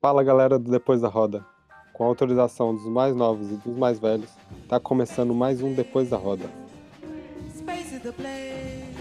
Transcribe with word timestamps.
Fala 0.00 0.22
galera 0.22 0.60
do 0.60 0.70
Depois 0.70 1.00
da 1.00 1.08
Roda. 1.08 1.44
Com 1.92 2.04
a 2.04 2.06
autorização 2.06 2.72
dos 2.72 2.86
mais 2.86 3.16
novos 3.16 3.50
e 3.50 3.56
dos 3.56 3.76
mais 3.76 3.98
velhos, 3.98 4.30
tá 4.68 4.78
começando 4.78 5.34
mais 5.34 5.60
um 5.60 5.74
Depois 5.74 6.08
da 6.08 6.16
Roda. 6.16 6.48
Space 7.52 7.96
is 7.96 8.02
the 8.02 8.12
place. 8.12 8.94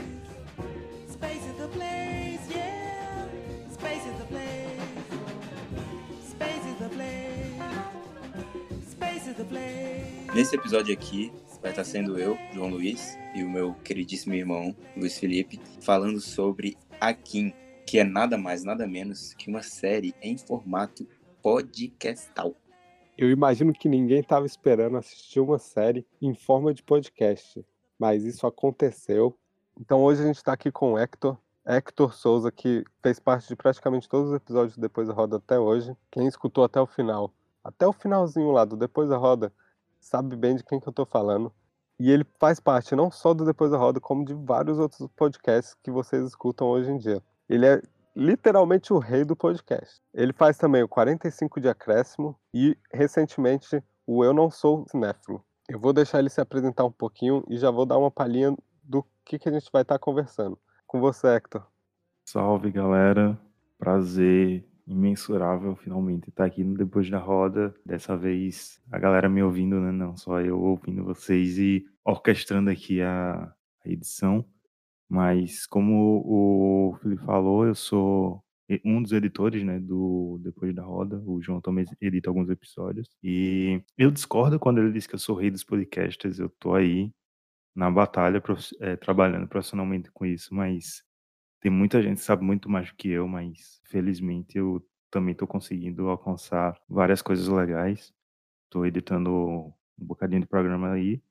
Space 1.07 1.45
is 1.45 1.55
the 1.57 1.67
place, 1.67 2.39
yeah. 2.49 3.29
Space 3.71 4.07
is 4.07 4.17
the 4.17 4.25
place. 4.25 4.81
Space 6.31 6.65
is 6.67 6.77
the 6.79 6.89
place. 6.89 7.61
Space 8.89 9.29
is 9.29 9.35
the 9.35 9.43
place. 9.43 10.33
Nesse 10.33 10.55
episódio 10.55 10.91
aqui, 10.95 11.31
vai 11.61 11.69
estar 11.69 11.83
sendo 11.83 12.17
eu, 12.17 12.35
João 12.55 12.69
Luiz, 12.69 13.15
e 13.35 13.43
o 13.43 13.49
meu 13.51 13.75
queridíssimo 13.83 14.33
irmão, 14.33 14.75
Luiz 14.95 15.19
Felipe, 15.19 15.61
falando 15.79 16.19
sobre 16.19 16.75
Akin, 16.99 17.53
que 17.87 17.97
é 17.97 18.03
nada 18.03 18.37
mais, 18.37 18.65
nada 18.65 18.85
menos 18.85 19.33
que 19.33 19.49
uma 19.49 19.63
série 19.63 20.13
em 20.21 20.37
formato 20.37 21.07
podcastal. 21.41 22.53
Eu 23.17 23.31
imagino 23.31 23.71
que 23.71 23.87
ninguém 23.87 24.19
estava 24.19 24.45
esperando 24.45 24.97
assistir 24.97 25.39
uma 25.39 25.57
série 25.57 26.05
em 26.21 26.35
forma 26.35 26.73
de 26.73 26.83
podcast, 26.83 27.65
mas 27.97 28.25
isso 28.25 28.45
aconteceu. 28.45 29.33
Então 29.79 30.03
hoje 30.03 30.21
a 30.21 30.25
gente 30.25 30.35
está 30.35 30.51
aqui 30.51 30.69
com 30.69 30.93
o 30.93 30.99
Hector. 30.99 31.37
Hector 31.65 32.13
Souza, 32.13 32.51
que 32.51 32.83
fez 33.01 33.21
parte 33.21 33.47
de 33.47 33.55
praticamente 33.55 34.09
todos 34.09 34.31
os 34.31 34.35
episódios 34.35 34.75
do 34.75 34.81
Depois 34.81 35.07
da 35.07 35.13
Roda 35.13 35.37
até 35.37 35.57
hoje. 35.57 35.95
Quem 36.11 36.27
escutou 36.27 36.65
até 36.65 36.81
o 36.81 36.85
final, 36.85 37.33
até 37.63 37.87
o 37.87 37.93
finalzinho 37.93 38.51
lá 38.51 38.65
do 38.65 38.75
Depois 38.75 39.07
da 39.07 39.15
Roda, 39.15 39.51
sabe 39.97 40.35
bem 40.35 40.57
de 40.57 40.63
quem 40.65 40.77
que 40.77 40.89
eu 40.89 40.93
tô 40.93 41.05
falando. 41.05 41.53
E 41.97 42.11
ele 42.11 42.25
faz 42.37 42.59
parte 42.59 42.93
não 42.97 43.09
só 43.09 43.33
do 43.33 43.45
Depois 43.45 43.71
da 43.71 43.77
Roda, 43.77 44.01
como 44.01 44.25
de 44.25 44.33
vários 44.33 44.77
outros 44.77 45.07
podcasts 45.15 45.73
que 45.81 45.89
vocês 45.89 46.25
escutam 46.27 46.67
hoje 46.67 46.91
em 46.91 46.97
dia. 46.97 47.23
Ele 47.49 47.65
é 47.65 47.81
literalmente 48.15 48.91
o 48.91 48.97
rei 48.97 49.23
do 49.23 49.35
podcast. 49.35 50.01
Ele 50.13 50.33
faz 50.33 50.57
também 50.57 50.83
o 50.83 50.87
45 50.87 51.61
de 51.61 51.69
acréscimo 51.69 52.37
e, 52.53 52.75
recentemente, 52.91 53.81
o 54.05 54.23
Eu 54.23 54.33
Não 54.33 54.49
Sou 54.49 54.85
Cinéfilo. 54.89 55.43
Eu 55.69 55.79
vou 55.79 55.93
deixar 55.93 56.19
ele 56.19 56.29
se 56.29 56.41
apresentar 56.41 56.85
um 56.85 56.91
pouquinho 56.91 57.43
e 57.49 57.57
já 57.57 57.69
vou 57.69 57.85
dar 57.85 57.97
uma 57.97 58.09
palhinha 58.09 58.55
do 58.83 59.05
que, 59.25 59.37
que 59.37 59.49
a 59.49 59.51
gente 59.51 59.69
vai 59.71 59.81
estar 59.81 59.99
conversando. 59.99 60.57
Com 60.85 60.99
você, 60.99 61.27
Hector. 61.27 61.65
Salve, 62.25 62.71
galera. 62.71 63.39
Prazer 63.77 64.65
imensurável 64.87 65.75
finalmente 65.75 66.29
estar 66.29 66.45
aqui 66.45 66.63
no 66.63 66.77
Depois 66.77 67.09
da 67.09 67.19
Roda. 67.19 67.75
Dessa 67.85 68.15
vez 68.15 68.81
a 68.91 68.97
galera 68.97 69.29
me 69.29 69.43
ouvindo, 69.43 69.79
né? 69.79 69.91
Não 69.91 70.15
só 70.15 70.39
eu 70.41 70.59
ouvindo 70.59 71.03
vocês 71.03 71.57
e 71.57 71.85
orquestrando 72.03 72.69
aqui 72.69 73.01
a, 73.01 73.53
a 73.85 73.89
edição. 73.89 74.45
Mas 75.09 75.65
como 75.65 76.21
o 76.25 76.97
Felipe 77.01 77.23
falou, 77.25 77.65
eu 77.65 77.75
sou 77.75 78.43
um 78.83 79.01
dos 79.01 79.13
editores, 79.13 79.63
né, 79.63 79.79
do 79.79 80.39
Depois 80.41 80.73
da 80.75 80.83
Roda. 80.83 81.21
O 81.25 81.41
João 81.41 81.61
também 81.61 81.85
edita 82.01 82.29
alguns 82.29 82.49
episódios. 82.49 83.09
E 83.23 83.81
eu 83.97 84.11
discordo 84.11 84.59
quando 84.59 84.79
ele 84.79 84.91
diz 84.91 85.07
que 85.07 85.15
eu 85.15 85.19
sou 85.19 85.35
rei 85.35 85.49
dos 85.49 85.63
podcasters. 85.63 86.39
Eu 86.39 86.49
tô 86.59 86.73
aí 86.75 87.11
na 87.75 87.91
batalha, 87.91 88.41
é, 88.81 88.95
trabalhando 88.95 89.47
profissionalmente 89.47 90.11
com 90.11 90.25
isso, 90.25 90.53
mas 90.53 91.03
tem 91.61 91.71
muita 91.71 92.01
gente 92.01 92.17
que 92.17 92.23
sabe 92.23 92.43
muito 92.43 92.69
mais 92.69 92.89
do 92.89 92.95
que 92.95 93.09
eu, 93.09 93.27
mas 93.27 93.79
felizmente 93.85 94.57
eu 94.57 94.85
também 95.11 95.33
estou 95.33 95.47
conseguindo 95.47 96.09
alcançar 96.09 96.75
várias 96.89 97.21
coisas 97.21 97.47
legais. 97.47 98.13
Estou 98.65 98.85
editando 98.85 99.31
um 99.31 99.73
bocadinho 100.05 100.41
de 100.41 100.47
programa 100.47 100.91
aí. 100.91 101.21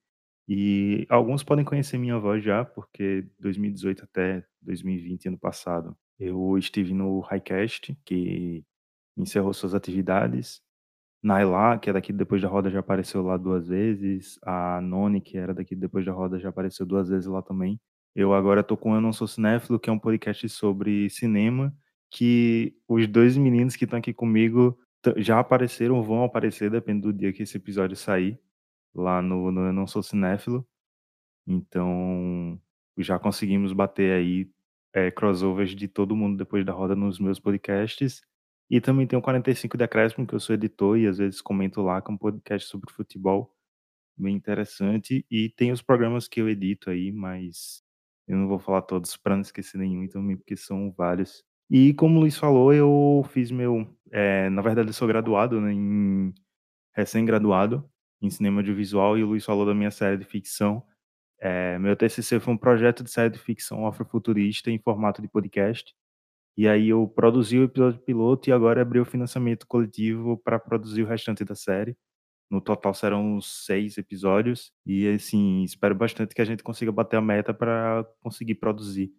E 0.49 1.07
alguns 1.09 1.43
podem 1.43 1.65
conhecer 1.65 1.99
minha 1.99 2.19
voz 2.19 2.43
já, 2.43 2.65
porque 2.65 3.27
2018 3.41 4.05
até 4.05 4.45
2020, 4.63 5.29
ano 5.29 5.39
passado, 5.39 5.97
eu 6.19 6.57
estive 6.57 6.95
no 6.95 7.21
Highcast, 7.21 7.97
que 8.05 8.65
encerrou 9.17 9.53
suas 9.53 9.75
atividades. 9.75 10.63
Naila, 11.23 11.79
que 11.79 11.91
é 11.91 11.93
daqui 11.93 12.13
depois 12.13 12.41
da 12.41 12.49
roda, 12.49 12.71
já 12.71 12.81
apareceu 12.81 13.23
lá 13.23 13.37
duas 13.37 13.67
vezes. 13.69 14.39
A 14.45 14.81
Noni, 14.81 15.21
que 15.21 15.37
era 15.37 15.53
daqui 15.53 15.75
depois 15.75 16.05
da 16.07 16.13
roda, 16.13 16.39
já 16.39 16.51
apareceu 16.51 16.87
duas 16.87 17.09
vezes 17.09 17.27
lá 17.27 17.43
também. 17.43 17.81
Eu 18.15 18.33
agora 18.33 18.63
tô 18.63 18.77
com 18.77 18.95
Eu 18.95 19.01
Não 19.01 19.13
Sou 19.13 19.27
Cinéfilo, 19.27 19.79
que 19.81 19.91
é 19.91 19.93
um 19.93 19.99
podcast 19.99 20.49
sobre 20.49 21.11
cinema, 21.11 21.75
que 22.11 22.75
os 22.89 23.07
dois 23.09 23.37
meninos 23.37 23.77
que 23.77 23.85
estão 23.85 23.99
aqui 23.99 24.13
comigo 24.15 24.79
já 25.19 25.39
apareceram 25.39 26.03
vão 26.03 26.25
aparecer, 26.25 26.71
depende 26.71 27.03
do 27.03 27.13
dia 27.13 27.33
que 27.33 27.43
esse 27.43 27.57
episódio 27.57 27.97
sair, 27.97 28.41
lá 28.97 29.21
no, 29.23 29.51
no 29.53 29.67
Eu 29.67 29.73
Não 29.73 29.87
Sou 29.87 30.03
Cinéfilo. 30.03 30.67
Então, 31.47 32.61
já 32.99 33.19
conseguimos 33.19 33.73
bater 33.73 34.13
aí 34.13 34.51
é, 34.93 35.11
crossovers 35.11 35.75
de 35.75 35.89
todo 35.89 36.17
mundo 36.17 36.37
depois 36.39 36.65
da 36.65 36.73
roda 36.73 36.97
nos 36.97 37.19
meus 37.21 37.39
podcasts. 37.39 38.23
E 38.71 38.81
também 38.81 39.07
tem 39.07 39.19
o 39.19 39.23
45 39.23 39.77
Decréscimo, 39.77 40.27
que 40.27 40.35
eu 40.35 40.41
sou 40.41 40.55
editor 40.55 40.99
e 40.99 41.07
às 41.07 41.19
vezes 41.19 41.41
comento 41.41 41.83
lá, 41.83 42.03
que 42.03 42.11
é 42.11 42.15
um 42.15 42.19
podcast 42.19 42.69
sobre 42.69 42.93
futebol 42.93 43.55
bem 44.17 44.35
interessante. 44.35 45.25
E 45.31 45.51
tem 45.51 45.71
os 45.73 45.83
programas 45.83 46.27
que 46.27 46.41
eu 46.41 46.49
edito 46.49 46.91
aí, 46.91 47.13
mas 47.13 47.83
eu 48.27 48.37
não 48.37 48.49
vou 48.49 48.59
falar 48.59 48.83
todos 48.83 49.17
para 49.17 49.37
não 49.37 49.43
esquecer 49.43 49.79
nenhum 49.79 50.09
também, 50.09 50.37
porque 50.37 50.57
são 50.57 50.93
vários. 50.93 51.45
E 51.71 51.95
como 51.95 52.17
o 52.19 52.21
Luiz 52.21 52.37
falou, 52.37 52.73
eu 52.73 53.25
fiz 53.31 53.51
meu. 53.51 53.87
É, 54.11 54.49
na 54.51 54.63
verdade, 54.63 54.89
eu 54.89 54.95
sou 54.95 55.07
graduado, 55.07 55.61
né, 55.61 55.73
em, 55.73 56.33
recém-graduado 56.95 57.89
em 58.23 58.31
cinema 58.31 58.61
audiovisual, 58.61 59.19
e 59.19 59.23
o 59.23 59.27
Luiz 59.27 59.45
falou 59.45 59.67
da 59.67 59.75
minha 59.75 59.91
série 59.91 60.17
de 60.17 60.25
ficção. 60.25 60.83
É, 61.41 61.79
meu 61.79 61.95
TCC 61.97 62.41
foi 62.41 62.55
um 62.55 62.57
projeto 62.57 63.05
de 63.05 63.11
série 63.11 63.31
de 63.31 63.39
ficção 63.39 63.87
afrofuturista 63.87 64.71
em 64.71 64.79
formato 64.79 65.21
de 65.21 65.29
podcast. 65.29 65.95
E 66.57 66.67
aí 66.67 66.89
eu 66.89 67.07
produzi 67.07 67.59
o 67.59 67.65
episódio 67.65 68.01
piloto 68.01 68.49
e 68.49 68.53
agora 68.53 68.81
abri 68.81 68.99
o 68.99 69.05
financiamento 69.05 69.67
coletivo 69.67 70.39
para 70.39 70.59
produzir 70.59 71.03
o 71.03 71.07
restante 71.07 71.45
da 71.45 71.55
série. 71.55 71.97
No 72.51 72.61
total 72.61 72.95
serão 72.95 73.41
seis 73.41 73.99
episódios 73.99 74.73
e 74.87 75.09
assim 75.09 75.63
espero 75.65 75.95
bastante 75.95 76.35
que 76.35 76.41
a 76.41 76.45
gente 76.45 76.63
consiga 76.63 76.93
bater 76.93 77.17
a 77.17 77.21
meta 77.21 77.53
para 77.53 78.07
conseguir 78.23 78.55
produzir, 78.57 79.13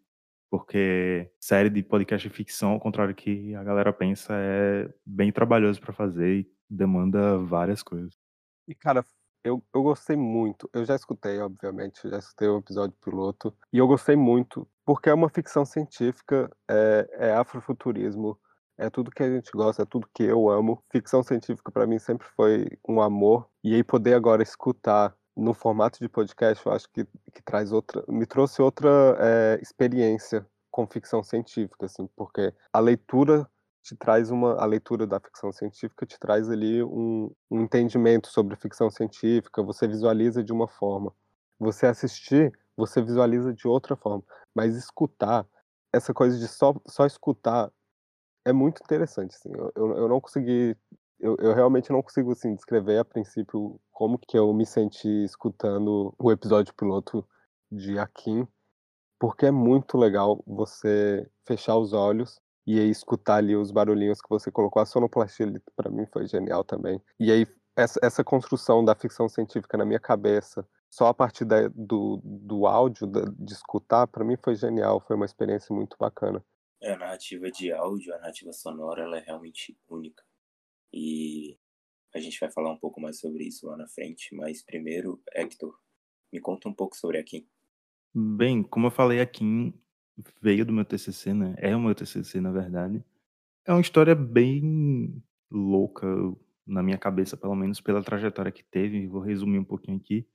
porque 0.50 1.30
série 1.40 1.70
de 1.70 1.84
podcast 1.84 2.28
de 2.28 2.34
ficção, 2.34 2.72
ao 2.72 2.80
contrário 2.80 3.14
do 3.14 3.18
que 3.18 3.54
a 3.56 3.64
galera 3.64 3.94
pensa, 3.94 4.34
é 4.34 4.90
bem 5.06 5.32
trabalhoso 5.32 5.82
para 5.82 5.94
fazer 5.94 6.40
e 6.40 6.52
demanda 6.70 7.38
várias 7.38 7.84
coisas. 7.84 8.27
E 8.68 8.76
cara, 8.76 9.06
eu, 9.44 9.64
eu 9.74 9.84
gostei 9.84 10.16
muito. 10.16 10.70
Eu 10.74 10.86
já 10.86 10.96
escutei, 10.96 11.40
obviamente, 11.40 12.10
já 12.10 12.18
escutei 12.18 12.48
o 12.48 12.58
episódio 12.58 12.96
piloto 13.02 13.56
e 13.72 13.78
eu 13.78 13.88
gostei 13.88 14.16
muito 14.16 14.68
porque 14.86 15.10
é 15.10 15.14
uma 15.14 15.30
ficção 15.30 15.66
científica, 15.66 16.50
é, 16.70 17.10
é 17.14 17.34
afrofuturismo 17.34 18.40
é 18.78 18.90
tudo 18.90 19.12
que 19.12 19.24
a 19.24 19.30
gente 19.30 19.50
gosta, 19.52 19.82
é 19.82 19.86
tudo 19.86 20.08
que 20.14 20.24
eu 20.24 20.50
amo. 20.50 20.84
Ficção 20.92 21.24
científica 21.24 21.72
para 21.72 21.88
mim 21.88 21.98
sempre 21.98 22.28
foi 22.36 22.68
um 22.88 23.02
amor. 23.02 23.50
E 23.64 23.74
aí 23.74 23.84
poder 23.84 24.14
agora 24.14 24.44
escutar 24.44 25.16
no 25.36 25.54
formato 25.54 26.00
de 26.00 26.08
podcast, 26.08 26.66
eu 26.66 26.72
acho 26.72 26.88
que, 26.92 27.06
que 27.34 27.42
traz 27.44 27.72
outra, 27.72 28.04
me 28.08 28.26
trouxe 28.26 28.62
outra 28.62 28.90
é, 29.20 29.60
experiência 29.62 30.46
com 30.72 30.86
ficção 30.88 31.24
científica, 31.24 31.86
assim, 31.86 32.08
porque 32.16 32.54
a 32.72 32.80
leitura 32.80 33.50
te 33.88 33.96
traz 33.96 34.30
uma, 34.30 34.56
a 34.56 34.66
leitura 34.66 35.08
da 35.08 35.18
ficção 35.18 35.50
científica 35.54 36.06
te 36.06 36.20
traz 36.20 36.50
ali 36.50 36.84
um, 36.84 37.32
um 37.50 37.62
entendimento 37.62 38.28
sobre 38.28 38.58
ficção 38.58 38.90
científica. 38.90 39.64
Você 39.64 39.88
visualiza 39.88 40.44
de 40.44 40.52
uma 40.52 40.68
forma. 40.68 41.14
Você 41.58 41.86
assistir, 41.86 42.52
você 42.76 43.02
visualiza 43.02 43.54
de 43.54 43.66
outra 43.66 43.96
forma. 43.96 44.24
Mas 44.54 44.76
escutar, 44.76 45.48
essa 45.94 46.14
coisa 46.14 46.38
de 46.38 46.50
só, 46.50 46.76
só 46.86 47.06
escutar 47.06 47.72
é 48.46 48.52
muito 48.52 48.82
interessante, 48.84 49.36
assim. 49.36 49.52
Eu, 49.54 49.72
eu, 49.74 49.98
eu 50.00 50.10
não 50.10 50.20
consegui. 50.20 50.76
Eu, 51.18 51.38
eu, 51.40 51.54
realmente 51.54 51.90
não 51.90 52.04
consigo 52.04 52.34
assim, 52.34 52.54
descrever 52.56 53.00
a 53.00 53.06
princípio 53.06 53.80
como 53.92 54.20
que 54.20 54.38
eu 54.38 54.54
me 54.54 54.66
senti 54.66 55.24
escutando 55.24 56.14
o 56.20 56.32
episódio 56.32 56.76
piloto 56.76 57.26
de 57.72 57.98
Akin, 57.98 58.46
porque 59.18 59.46
é 59.46 59.52
muito 59.52 59.98
legal 59.98 60.44
você 60.46 61.28
fechar 61.46 61.78
os 61.78 61.94
olhos 61.94 62.40
e 62.68 62.78
aí 62.78 62.90
escutar 62.90 63.38
ali 63.38 63.56
os 63.56 63.72
barulhinhos 63.72 64.22
que 64.22 64.30
você 64.30 64.52
colocou. 64.52 64.82
A 64.82 64.86
sonoplastia 64.86 65.48
para 65.74 65.90
mim 65.90 66.06
foi 66.12 66.28
genial 66.28 66.66
também. 66.66 67.02
E 67.18 67.32
aí 67.32 67.48
essa, 67.78 67.98
essa 68.04 68.24
construção 68.26 68.84
da 68.84 68.94
ficção 68.94 69.30
científica 69.30 69.78
na 69.78 69.86
minha 69.86 70.00
cabeça, 70.00 70.68
só 70.90 71.08
a 71.08 71.14
partir 71.14 71.46
da, 71.46 71.70
do, 71.70 72.20
do 72.24 72.68
áudio, 72.68 73.08
da, 73.08 73.22
de 73.22 73.54
escutar, 73.54 74.06
para 74.08 74.26
mim 74.26 74.36
foi 74.44 74.56
genial, 74.56 75.00
foi 75.00 75.16
uma 75.16 75.26
experiência 75.26 75.74
muito 75.74 75.96
bacana. 75.98 76.44
É, 76.82 76.92
a 76.92 76.98
narrativa 76.98 77.50
de 77.50 77.72
áudio, 77.72 78.14
a 78.14 78.18
narrativa 78.18 78.52
sonora, 78.52 79.04
ela 79.04 79.18
é 79.18 79.22
realmente 79.22 79.78
única. 79.88 80.24
E 80.92 81.58
a 82.14 82.20
gente 82.20 82.40
vai 82.40 82.52
falar 82.52 82.72
um 82.72 82.78
pouco 82.78 83.00
mais 83.00 83.20
sobre 83.20 83.46
isso 83.46 83.66
lá 83.68 83.78
na 83.78 83.88
frente, 83.88 84.36
mas 84.36 84.62
primeiro, 84.64 85.22
Hector, 85.34 85.74
me 86.34 86.42
conta 86.42 86.68
um 86.68 86.74
pouco 86.74 86.98
sobre 86.98 87.18
a 87.18 87.24
Kim. 87.24 87.48
Bem, 88.14 88.62
como 88.62 88.88
eu 88.88 88.92
falei, 88.92 89.22
a 89.22 89.26
Kim 89.26 89.74
veio 90.42 90.66
do 90.66 90.74
meu 90.74 90.86
TCC, 90.86 91.34
né? 91.34 91.56
É 91.58 91.76
o 91.76 91.80
meu 91.80 91.94
TCC, 91.96 92.42
na 92.42 92.52
verdade. 92.52 93.04
É 93.66 93.72
uma 93.72 93.82
história 93.82 94.16
bem 94.16 95.22
louca, 95.52 96.08
na 96.66 96.82
minha 96.84 96.98
cabeça, 96.98 97.38
pelo 97.38 97.56
menos 97.56 97.82
pela 97.82 98.04
trajetória 98.04 98.52
que 98.52 98.64
teve. 98.64 99.08
Vou 99.08 99.22
resumir 99.22 99.60
um 99.60 99.64
pouquinho 99.64 99.98
aqui 99.98 100.28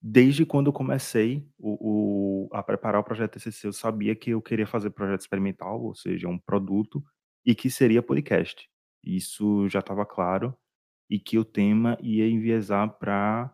desde 0.00 0.46
quando 0.46 0.68
eu 0.68 0.72
comecei 0.72 1.46
o, 1.58 2.46
o, 2.46 2.48
a 2.52 2.62
preparar 2.62 3.00
o 3.00 3.04
projeto 3.04 3.32
TCC, 3.32 3.66
eu 3.66 3.72
sabia 3.72 4.14
que 4.14 4.30
eu 4.30 4.40
queria 4.40 4.66
fazer 4.66 4.90
projeto 4.90 5.20
experimental, 5.20 5.82
ou 5.82 5.94
seja, 5.94 6.28
um 6.28 6.38
produto, 6.38 7.04
e 7.44 7.54
que 7.54 7.70
seria 7.70 8.02
podcast. 8.02 8.68
Isso 9.02 9.68
já 9.68 9.80
estava 9.80 10.06
claro 10.06 10.56
e 11.10 11.18
que 11.18 11.38
o 11.38 11.44
tema 11.44 11.96
ia 12.00 12.28
enviesar 12.28 12.88
para 12.98 13.52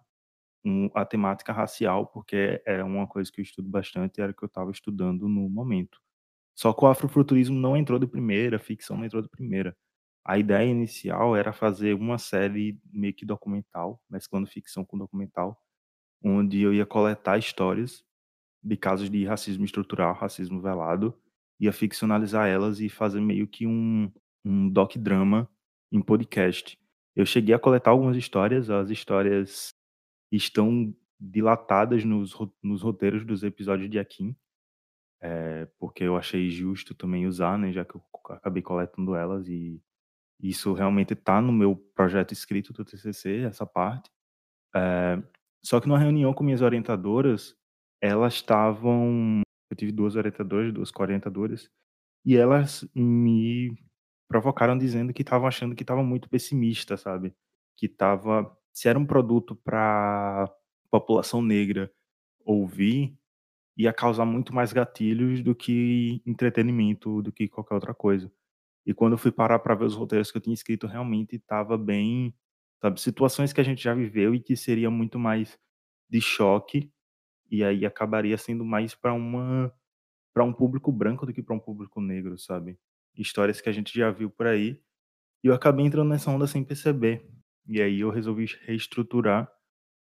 um, 0.65 0.91
a 0.95 1.05
temática 1.05 1.53
racial, 1.53 2.07
porque 2.07 2.63
é 2.65 2.83
uma 2.83 3.07
coisa 3.07 3.31
que 3.31 3.41
eu 3.41 3.43
estudo 3.43 3.69
bastante 3.69 4.19
e 4.19 4.23
era 4.23 4.33
o 4.33 4.35
que 4.35 4.45
eu 4.45 4.49
estava 4.49 4.71
estudando 4.71 5.29
no 5.29 5.49
momento. 5.49 6.01
Só 6.55 6.73
que 6.73 6.85
o 6.85 6.89
afrofuturismo 6.89 7.59
não 7.59 7.77
entrou 7.77 7.99
de 7.99 8.07
primeira, 8.07 8.57
a 8.57 8.61
ficção 8.61 8.97
não 8.97 9.05
entrou 9.05 9.23
de 9.23 9.29
primeira. 9.29 9.77
A 10.25 10.39
ideia 10.39 10.67
inicial 10.67 11.37
era 11.37 11.53
fazer 11.53 11.95
uma 11.95 12.17
série 12.17 12.79
meio 12.93 13.13
que 13.13 13.27
documental, 13.27 14.01
mesclando 14.09 14.47
ficção 14.47 14.85
com 14.85 14.97
documental, 14.97 15.61
onde 16.23 16.63
eu 16.63 16.73
ia 16.73 16.87
coletar 16.87 17.37
histórias 17.39 18.05
de 18.63 18.77
casos 18.77 19.11
de 19.11 19.25
racismo 19.27 19.65
estrutural, 19.65 20.15
racismo 20.15 20.61
velado, 20.63 21.15
ia 21.61 21.73
ficcionalizar 21.73 22.49
elas 22.49 22.81
e 22.81 22.89
fazer 22.89 23.21
meio 23.21 23.47
que 23.47 23.67
um, 23.67 24.11
um 24.45 24.71
doc-drama 24.71 25.49
em 25.93 26.01
podcast. 26.01 26.79
Eu 27.15 27.27
cheguei 27.27 27.55
a 27.55 27.59
coletar 27.59 27.91
algumas 27.91 28.17
histórias, 28.17 28.71
as 28.71 28.89
histórias 28.91 29.75
estão 30.37 30.95
dilatadas 31.19 32.05
nos, 32.05 32.37
nos 32.63 32.83
roteiros 32.83 33.25
dos 33.25 33.43
episódios 33.43 33.89
de 33.89 33.99
Akin, 33.99 34.37
é, 35.23 35.67
porque 35.79 36.05
eu 36.05 36.17
achei 36.17 36.51
justo 36.51 36.95
também 36.95 37.27
usar, 37.27 37.59
né, 37.59 37.73
já 37.73 37.85
que 37.85 37.95
eu 37.95 38.03
acabei 38.29 38.63
coletando 38.63 39.15
elas 39.15 39.49
e 39.49 39.81
isso 40.41 40.73
realmente 40.75 41.15
está 41.15 41.41
no 41.41 41.53
meu 41.53 41.77
projeto 41.95 42.33
escrito 42.33 42.73
do 42.73 42.85
TCC, 42.85 43.43
essa 43.43 43.65
parte. 43.65 44.11
É, 44.75 45.23
só 45.65 45.81
que 45.81 45.89
numa 45.89 45.99
reunião 45.99 46.35
com 46.35 46.45
minhas 46.45 46.61
orientadoras, 46.61 47.57
elas 48.01 48.35
estavam. 48.35 49.41
Eu 49.71 49.77
tive 49.77 49.93
duas 49.93 50.17
orientadoras, 50.17 50.73
duas 50.73 50.93
orientadoras, 50.99 51.71
e 52.25 52.37
elas 52.37 52.87
me 52.95 53.75
provocaram 54.29 54.77
dizendo 54.77 55.13
que 55.15 55.23
estavam 55.23 55.47
achando 55.49 55.75
que 55.75 55.83
estava 55.83 56.03
muito 56.03 56.29
pessimista, 56.29 56.97
sabe? 56.97 57.35
Que 57.79 57.87
estava. 57.87 58.55
Se 58.75 58.89
era 58.89 58.99
um 58.99 59.07
produto 59.07 59.57
para 59.57 60.53
população 60.91 61.43
negra 61.43 61.93
ouvir, 62.45 63.17
ia 63.77 63.93
causar 63.93 64.25
muito 64.27 64.55
mais 64.55 64.73
gatilhos 64.73 65.43
do 65.43 65.55
que 65.55 66.23
entretenimento, 66.27 67.23
do 67.23 67.33
que 67.33 67.49
qualquer 67.49 67.75
outra 67.75 67.95
coisa. 67.95 68.33
E 68.87 68.95
quando 68.95 69.15
eu 69.15 69.19
fui 69.19 69.33
parar 69.33 69.59
para 69.61 69.75
ver 69.75 69.85
os 69.87 69.95
roteiros 69.95 70.31
que 70.31 70.39
eu 70.39 70.43
tinha 70.43 70.55
escrito, 70.55 70.87
realmente 70.87 71.37
estava 71.37 71.79
bem, 71.79 72.35
sabe, 72.81 73.01
situações 73.01 73.53
que 73.53 73.61
a 73.61 73.65
gente 73.65 73.83
já 73.83 73.95
viveu 73.95 74.35
e 74.35 74.41
que 74.41 74.57
seria 74.57 74.91
muito 74.91 75.19
mais 75.19 75.59
de 76.11 76.21
choque 76.21 76.91
e 77.51 77.65
aí 77.65 77.87
acabaria 77.87 78.37
sendo 78.39 78.65
mais 78.65 78.95
para 78.95 79.13
uma 79.15 79.73
para 80.35 80.45
um 80.45 80.53
público 80.53 80.93
branco 80.93 81.27
do 81.27 81.33
que 81.33 81.43
para 81.43 81.55
um 81.57 81.61
público 81.61 82.01
negro, 82.01 82.39
sabe? 82.39 82.79
Histórias 83.17 83.61
que 83.61 83.69
a 83.69 83.73
gente 83.73 83.97
já 83.99 84.11
viu 84.11 84.31
por 84.31 84.47
aí. 84.49 84.81
E 85.45 85.49
eu 85.49 85.55
acabei 85.55 85.87
entrando 85.87 86.11
nessa 86.11 86.31
onda 86.31 86.47
sem 86.47 86.65
perceber. 86.65 87.29
E 87.67 87.81
aí 87.81 88.01
eu 88.01 88.11
resolvi 88.11 88.47
reestruturar 88.63 89.51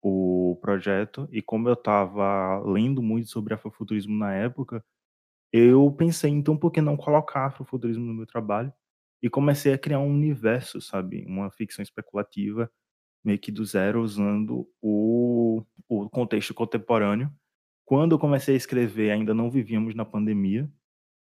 o 0.02 0.58
projeto 0.60 1.28
e 1.32 1.42
como 1.42 1.68
eu 1.68 1.74
estava 1.74 2.60
lendo 2.64 3.02
muito 3.02 3.28
sobre 3.28 3.54
afrofuturismo 3.54 4.16
na 4.16 4.32
época, 4.34 4.84
eu 5.52 5.90
pensei, 5.92 6.30
então 6.30 6.56
por 6.56 6.70
que 6.70 6.80
não 6.80 6.96
colocar 6.96 7.46
afrofuturismo 7.46 8.04
no 8.04 8.14
meu 8.14 8.26
trabalho? 8.26 8.72
E 9.22 9.30
comecei 9.30 9.72
a 9.72 9.78
criar 9.78 10.00
um 10.00 10.10
universo, 10.10 10.80
sabe? 10.80 11.24
Uma 11.26 11.50
ficção 11.50 11.82
especulativa, 11.82 12.70
meio 13.24 13.38
que 13.38 13.52
do 13.52 13.64
zero, 13.64 14.02
usando 14.02 14.68
o, 14.80 15.64
o 15.88 16.10
contexto 16.10 16.54
contemporâneo. 16.54 17.32
Quando 17.84 18.14
eu 18.14 18.18
comecei 18.18 18.54
a 18.54 18.58
escrever, 18.58 19.10
ainda 19.12 19.34
não 19.34 19.50
vivíamos 19.50 19.94
na 19.94 20.04
pandemia. 20.04 20.70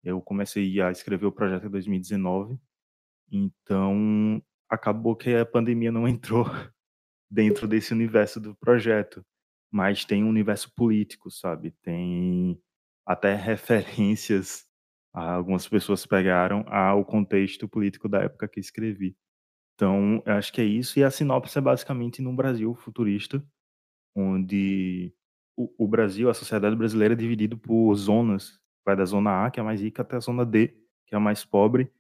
Eu 0.05 0.21
comecei 0.21 0.81
a 0.81 0.91
escrever 0.91 1.27
o 1.27 1.33
projeto 1.33 1.67
em 1.67 1.71
2019. 1.71 2.59
Então, 3.31 4.43
acabou 4.73 5.15
que 5.15 5.35
a 5.35 5.45
pandemia 5.45 5.93
não 5.93 6.09
entrou 6.09 6.47
dentro 7.31 7.69
desse 7.69 7.93
universo 7.93 8.41
do 8.41 8.55
projeto. 8.57 9.25
Mas 9.71 10.05
tem 10.05 10.25
um 10.25 10.29
universo 10.29 10.73
político, 10.75 11.31
sabe? 11.31 11.73
Tem 11.83 12.61
até 13.07 13.35
referências 13.37 14.67
algumas 15.15 15.69
pessoas 15.69 16.07
pegaram 16.07 16.65
ao 16.69 17.05
contexto 17.05 17.69
político 17.69 18.09
da 18.09 18.23
época 18.23 18.49
que 18.49 18.59
escrevi. 18.59 19.15
Então, 19.75 20.23
eu 20.25 20.35
acho 20.35 20.51
que 20.53 20.61
é 20.61 20.65
isso. 20.65 20.99
E 20.99 21.05
a 21.05 21.11
sinopse 21.11 21.59
é 21.59 21.61
basicamente 21.61 22.23
num 22.23 22.35
Brasil 22.35 22.75
futurista, 22.75 23.45
onde 24.17 25.13
o, 25.57 25.87
Brasil, 25.87 26.31
a 26.31 26.35
sociedade 26.35 26.75
brasileira 26.77 27.15
é 27.15 27.17
dividido 27.17 27.59
por 27.59 27.95
zonas. 27.95 28.59
Vai 28.87 28.97
da 28.97 29.05
zona 29.05 29.45
A, 29.45 29.51
que 29.51 29.61
é 29.61 29.63
a 29.63 29.65
mais 29.65 29.81
rica, 29.81 30.03
até 30.03 30.17
a 30.17 30.21
zona 30.21 30.47
D, 30.47 30.69
que 31.07 31.15
é 31.15 31.17
a 31.17 31.21
mais 31.21 31.45
pobre. 31.45 31.93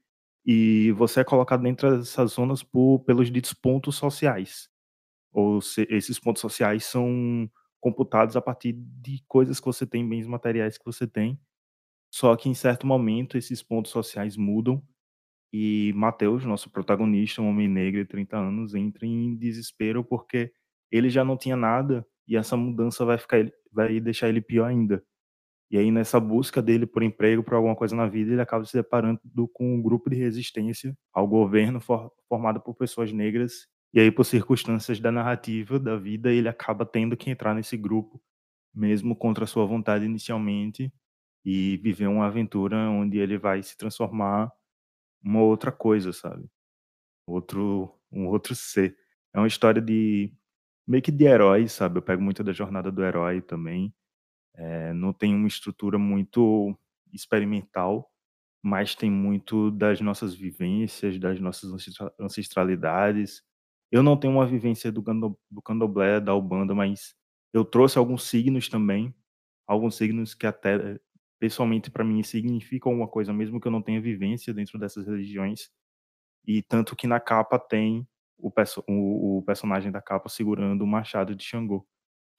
E 0.44 0.93
você 0.93 1.21
é 1.21 1.25
colocado 1.25 1.62
dentro 1.62 1.99
dessas 1.99 2.33
zonas 2.33 2.62
por, 2.62 3.00
pelos 3.00 3.31
ditos 3.31 3.55
pontos 3.55 3.97
sociais. 3.97 4.69
Ou 5.33 5.61
se, 5.62 5.87
esses 5.91 6.19
pontos 6.21 6.43
sociais 6.43 6.85
são 6.85 7.50
computados 7.81 8.37
a 8.37 8.43
partir 8.43 8.73
de 8.75 9.23
coisas 9.29 9.61
que 9.61 9.67
você 9.67 9.87
tem, 9.87 10.09
bens 10.09 10.27
materiais 10.27 10.79
que 10.79 10.85
você 10.85 11.06
tem. 11.06 11.41
Só 12.12 12.37
que 12.37 12.49
em 12.49 12.55
certo 12.55 12.87
momento 12.87 13.39
esses 13.39 13.62
pontos 13.62 13.91
sociais 13.93 14.37
mudam 14.37 14.83
e 15.53 15.93
Mateus, 15.94 16.45
nosso 16.45 16.71
protagonista, 16.71 17.43
um 17.43 17.49
homem 17.49 17.69
negro 17.69 18.03
de 18.03 18.09
30 18.09 18.38
anos, 18.38 18.75
entra 18.75 19.06
em 19.06 19.37
desespero 19.37 20.05
porque 20.05 20.53
ele 20.91 21.11
já 21.11 21.25
não 21.25 21.37
tinha 21.37 21.56
nada 21.56 22.06
e 22.27 22.37
essa 22.37 22.56
mudança 22.56 23.05
vai 23.05 23.19
ficar 23.19 23.38
vai 23.73 24.00
deixar 24.00 24.29
ele 24.29 24.41
pior 24.41 24.67
ainda. 24.67 25.05
E 25.73 25.79
aí 25.79 25.91
nessa 25.91 26.21
busca 26.21 26.63
dele 26.63 26.87
por 26.87 27.03
emprego, 27.03 27.43
por 27.43 27.55
alguma 27.55 27.75
coisa 27.77 27.97
na 27.97 28.07
vida, 28.07 28.33
ele 28.33 28.43
acaba 28.43 28.65
se 28.67 28.75
deparando 28.77 29.21
com 29.55 29.75
um 29.75 29.83
grupo 29.83 30.11
de 30.11 30.17
resistência 30.17 30.97
ao 31.13 31.27
governo 31.27 31.81
for, 31.81 32.13
formado 32.29 32.61
por 32.61 32.75
pessoas 32.77 33.13
negras 33.13 33.69
e 33.95 34.01
aí, 34.01 34.11
por 34.11 34.25
circunstâncias 34.25 34.99
da 35.01 35.13
narrativa 35.13 35.79
da 35.79 35.97
vida, 35.97 36.33
ele 36.33 36.49
acaba 36.49 36.87
tendo 36.87 37.15
que 37.17 37.29
entrar 37.31 37.55
nesse 37.55 37.77
grupo, 37.77 38.23
mesmo 38.75 39.17
contra 39.17 39.47
sua 39.47 39.67
vontade 39.67 40.05
inicialmente, 40.07 40.93
e 41.45 41.77
viver 41.79 42.07
uma 42.09 42.27
aventura 42.27 42.77
onde 42.91 43.19
ele 43.19 43.39
vai 43.39 43.63
se 43.63 43.77
transformar 43.77 44.53
uma 45.25 45.43
outra 45.43 45.73
coisa, 45.73 46.13
sabe? 46.13 46.47
Outro, 47.27 47.95
um 48.13 48.27
outro 48.29 48.55
ser. 48.55 48.97
É 49.35 49.39
uma 49.41 49.49
história 49.49 49.83
de 49.83 50.33
meio 50.87 51.03
que 51.03 51.13
de 51.13 51.25
herói, 51.27 51.69
sabe? 51.69 51.99
Eu 51.99 52.03
pego 52.03 52.23
muito 52.23 52.45
da 52.45 52.53
jornada 52.53 52.93
do 52.93 53.05
herói 53.05 53.43
também. 53.43 53.95
É, 54.54 54.93
não 54.93 55.12
tem 55.12 55.34
uma 55.34 55.49
estrutura 55.49 55.99
muito 55.99 56.76
experimental, 57.12 58.10
mas 58.62 58.94
tem 58.94 59.10
muito 59.10 59.70
das 59.70 60.00
nossas 60.00 60.34
vivências, 60.34 61.19
das 61.19 61.40
nossas 61.40 61.70
ancestralidades, 62.20 63.43
eu 63.92 64.02
não 64.02 64.16
tenho 64.16 64.32
uma 64.32 64.47
vivência 64.47 64.90
do, 64.90 65.02
do 65.50 65.62
candomblé, 65.62 66.18
da 66.18 66.35
Ubanda, 66.35 66.75
mas 66.75 67.14
eu 67.52 67.62
trouxe 67.62 67.99
alguns 67.99 68.25
signos 68.25 68.66
também, 68.71 69.14
alguns 69.66 69.97
signos 69.97 70.32
que 70.35 70.47
até 70.47 70.99
pessoalmente 71.38 71.90
para 71.90 72.02
mim 72.02 72.23
significam 72.23 72.92
alguma 72.92 73.06
coisa, 73.09 73.35
mesmo 73.35 73.61
que 73.61 73.68
eu 73.68 73.73
não 73.73 73.82
tenha 73.82 74.00
vivência 74.00 74.54
dentro 74.54 74.78
dessas 74.78 75.06
religiões. 75.06 75.71
E 76.47 76.62
tanto 76.62 76.97
que 76.97 77.06
na 77.06 77.21
capa 77.21 77.59
tem 77.59 78.06
o, 78.38 78.50
perso 78.50 78.82
o, 78.88 79.38
o 79.38 79.42
personagem 79.42 79.92
da 79.92 80.00
capa 80.00 80.28
segurando 80.30 80.82
o 80.82 80.87
machado 80.87 81.35
de 81.37 81.44
Xangô, 81.44 81.87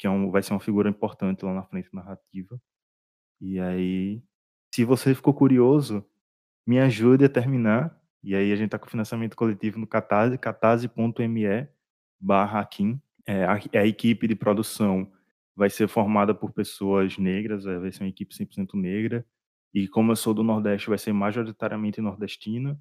que 0.04 0.08
é 0.08 0.10
um, 0.10 0.30
vai 0.30 0.44
ser 0.44 0.52
uma 0.52 0.60
figura 0.60 0.90
importante 0.90 1.46
lá 1.46 1.54
na 1.54 1.64
frente 1.64 1.88
narrativa. 1.94 2.60
E 3.40 3.58
aí, 3.58 4.22
se 4.76 4.84
você 4.84 5.16
ficou 5.16 5.34
curioso, 5.34 6.06
me 6.68 6.78
ajude 6.78 7.24
a 7.24 7.30
terminar 7.30 7.98
e 8.22 8.36
aí 8.36 8.52
a 8.52 8.56
gente 8.58 8.66
está 8.66 8.78
com 8.78 8.90
financiamento 8.90 9.34
coletivo 9.34 9.80
no 9.80 9.88
Catarse, 9.88 10.38
catarse.me 10.38 11.70
barra. 12.20 12.68
É, 13.26 13.46
a, 13.46 13.54
a, 13.54 13.88
equipe 13.88 14.28
de 14.28 14.36
produção 14.36 15.10
vai 15.56 15.70
ser 15.70 15.88
formada 15.88 16.36
por 16.36 16.52
pessoas 16.52 17.18
negras, 17.18 17.64
vai 17.64 17.90
ser 17.90 18.04
uma 18.04 18.10
equipe 18.10 18.36
100% 18.36 18.74
negra. 18.74 19.26
E 19.74 19.88
como 19.88 20.12
eu 20.12 20.18
sou 20.18 20.34
do 20.34 20.44
Nordeste, 20.44 20.90
vai 20.90 20.98
ser 20.98 21.14
majoritariamente 21.14 22.02
nordestina. 22.02 22.78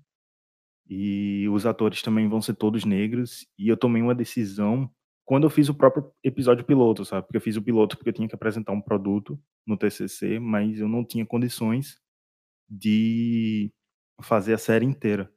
E 0.89 1.49
os 1.51 1.67
atores 1.67 2.03
também 2.03 2.29
vão 2.29 2.43
ser 2.43 2.55
todos 2.55 2.85
negros. 2.85 3.47
E 3.57 3.69
eu 3.69 3.77
tomei 3.77 4.03
uma 4.03 4.15
decisão 4.15 4.93
quando 5.33 5.45
eu 5.45 5.51
fiz 5.51 5.71
o 5.71 5.75
próprio 5.75 6.13
episódio 6.23 6.63
piloto, 6.63 7.07
sabe? 7.07 7.27
Porque 7.27 7.39
eu 7.39 7.41
fiz 7.41 7.57
o 7.57 7.63
piloto 7.63 7.97
porque 7.97 8.11
eu 8.11 8.13
tinha 8.13 8.29
que 8.29 8.35
apresentar 8.35 8.73
um 8.73 8.83
produto 8.83 9.41
no 9.67 9.79
TCC, 9.79 10.39
mas 10.39 10.79
eu 10.79 10.87
não 10.87 11.03
tinha 11.03 11.25
condições 11.25 11.99
de 12.69 13.73
fazer 14.21 14.53
a 14.53 14.59
série 14.59 14.85
inteira. 14.85 15.33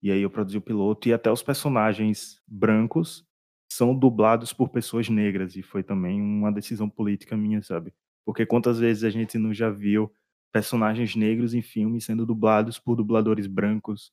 E 0.00 0.12
aí 0.12 0.22
eu 0.22 0.30
produzi 0.30 0.58
o 0.58 0.62
piloto 0.62 1.08
e 1.08 1.12
até 1.12 1.28
os 1.28 1.42
personagens 1.42 2.40
brancos 2.46 3.26
são 3.68 3.92
dublados 3.92 4.52
por 4.52 4.68
pessoas 4.68 5.08
negras 5.08 5.56
e 5.56 5.62
foi 5.62 5.82
também 5.82 6.22
uma 6.22 6.52
decisão 6.52 6.88
política 6.88 7.36
minha, 7.36 7.64
sabe? 7.64 7.92
Porque 8.24 8.46
quantas 8.46 8.78
vezes 8.78 9.02
a 9.02 9.10
gente 9.10 9.38
não 9.38 9.52
já 9.52 9.70
viu 9.70 10.14
personagens 10.52 11.16
negros 11.16 11.52
em 11.52 11.62
filmes 11.62 12.04
sendo 12.04 12.24
dublados 12.24 12.78
por 12.78 12.94
dubladores 12.94 13.48
brancos 13.48 14.12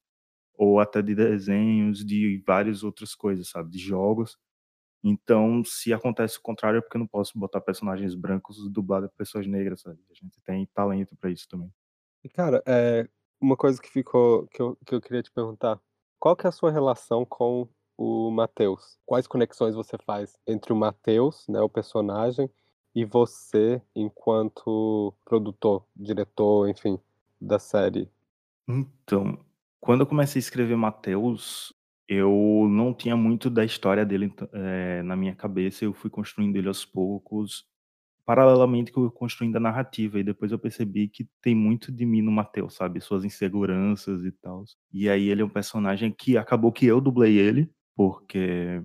ou 0.55 0.79
até 0.79 1.03
de 1.03 1.13
desenhos, 1.13 2.03
de 2.03 2.43
várias 2.47 2.83
outras 2.83 3.13
coisas, 3.13 3.47
sabe? 3.47 3.69
De 3.69 3.77
jogos. 3.77 4.35
Então, 5.03 5.63
se 5.63 5.93
acontece 5.93 6.37
o 6.37 6.41
contrário, 6.41 6.77
é 6.77 6.81
porque 6.81 6.97
eu 6.97 6.99
não 6.99 7.07
posso 7.07 7.37
botar 7.39 7.61
personagens 7.61 8.13
brancos 8.15 8.69
dublados 8.69 9.09
por 9.09 9.17
pessoas 9.17 9.47
negras, 9.47 9.81
sabe? 9.81 9.99
A 10.09 10.13
gente 10.13 10.41
tem 10.41 10.65
talento 10.73 11.15
para 11.15 11.31
isso 11.31 11.47
também. 11.47 11.71
Cara, 12.33 12.61
é, 12.65 13.07
uma 13.39 13.55
coisa 13.55 13.81
que 13.81 13.89
ficou 13.89 14.45
que 14.47 14.61
eu 14.61 14.77
que 14.85 14.93
eu 14.93 15.01
queria 15.01 15.23
te 15.23 15.31
perguntar, 15.31 15.79
qual 16.19 16.35
que 16.35 16.45
é 16.45 16.49
a 16.49 16.51
sua 16.51 16.71
relação 16.71 17.25
com 17.25 17.67
o 17.97 18.29
Matheus? 18.29 18.97
Quais 19.05 19.25
conexões 19.25 19.73
você 19.75 19.97
faz 20.05 20.37
entre 20.45 20.73
o 20.73 20.75
Matheus, 20.75 21.45
né, 21.47 21.61
o 21.61 21.69
personagem, 21.69 22.49
e 22.93 23.05
você 23.05 23.81
enquanto 23.95 25.13
produtor, 25.23 25.85
diretor, 25.95 26.67
enfim, 26.67 26.99
da 27.39 27.57
série? 27.57 28.11
Então, 28.67 29.39
quando 29.79 30.01
eu 30.01 30.07
comecei 30.07 30.39
a 30.39 30.43
escrever 30.43 30.75
Matheus, 30.75 31.73
eu 32.09 32.67
não 32.71 32.93
tinha 32.95 33.17
muito 33.17 33.49
da 33.51 33.65
história 33.65 34.05
dele 34.05 34.33
eh, 34.53 35.03
na 35.03 35.15
minha 35.15 35.35
cabeça, 35.35 35.85
eu 35.85 35.93
fui 35.93 36.09
construindo 36.11 36.57
ele 36.57 36.67
aos 36.69 36.85
poucos, 36.85 37.65
paralelamente 38.25 38.91
que 38.91 38.99
eu 38.99 39.11
construindo 39.11 39.57
a 39.57 39.59
narrativa, 39.61 40.19
e 40.19 40.23
depois 40.23 40.51
eu 40.51 40.59
percebi 40.59 41.07
que 41.09 41.27
tem 41.41 41.55
muito 41.55 41.91
de 41.91 42.05
mim 42.05 42.21
no 42.21 42.31
Matheus, 42.31 42.75
sabe, 42.75 43.01
suas 43.01 43.25
inseguranças 43.25 44.23
e 44.25 44.31
tal. 44.33 44.63
E 44.93 45.09
aí 45.09 45.29
ele 45.29 45.41
é 45.41 45.45
um 45.45 45.49
personagem 45.49 46.11
que 46.11 46.37
acabou 46.37 46.71
que 46.71 46.85
eu 46.87 47.01
dublei 47.01 47.37
ele, 47.37 47.69
porque 47.95 48.81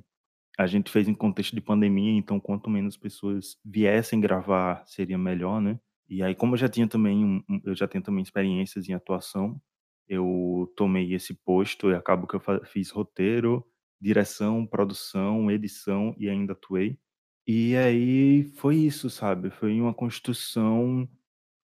a 0.59 0.67
gente 0.67 0.91
fez 0.91 1.09
em 1.09 1.15
contexto 1.15 1.55
de 1.55 1.61
pandemia, 1.61 2.13
então 2.13 2.41
quanto 2.41 2.71
menos 2.71 2.97
pessoas 2.97 3.57
viessem 3.65 4.21
gravar, 4.21 4.85
seria 4.87 5.19
melhor, 5.19 5.61
né. 5.61 5.79
E 6.09 6.23
aí 6.23 6.35
como 6.35 6.55
eu 6.55 6.59
já 6.59 6.69
tinha 6.69 6.87
também 6.89 7.45
eu 7.65 7.75
já 7.75 7.89
tenho 7.89 8.05
também 8.05 8.23
experiências 8.23 8.89
em 8.89 8.95
atuação, 8.95 9.61
eu 10.09 10.73
tomei 10.77 11.15
esse 11.15 11.35
posto 11.35 11.91
e 11.91 11.95
acabo 11.95 12.27
que 12.27 12.37
eu 12.37 12.43
fiz 12.67 12.91
roteiro, 12.91 13.65
direção, 14.01 14.67
produção, 14.67 15.51
edição 15.51 16.15
e 16.19 16.29
ainda 16.29 16.53
atuei. 16.53 16.99
E 17.47 17.77
aí 17.77 18.45
foi 18.57 18.77
isso, 18.77 19.11
sabe, 19.11 19.51
foi 19.51 19.81
uma 19.81 19.95
construção 19.95 21.09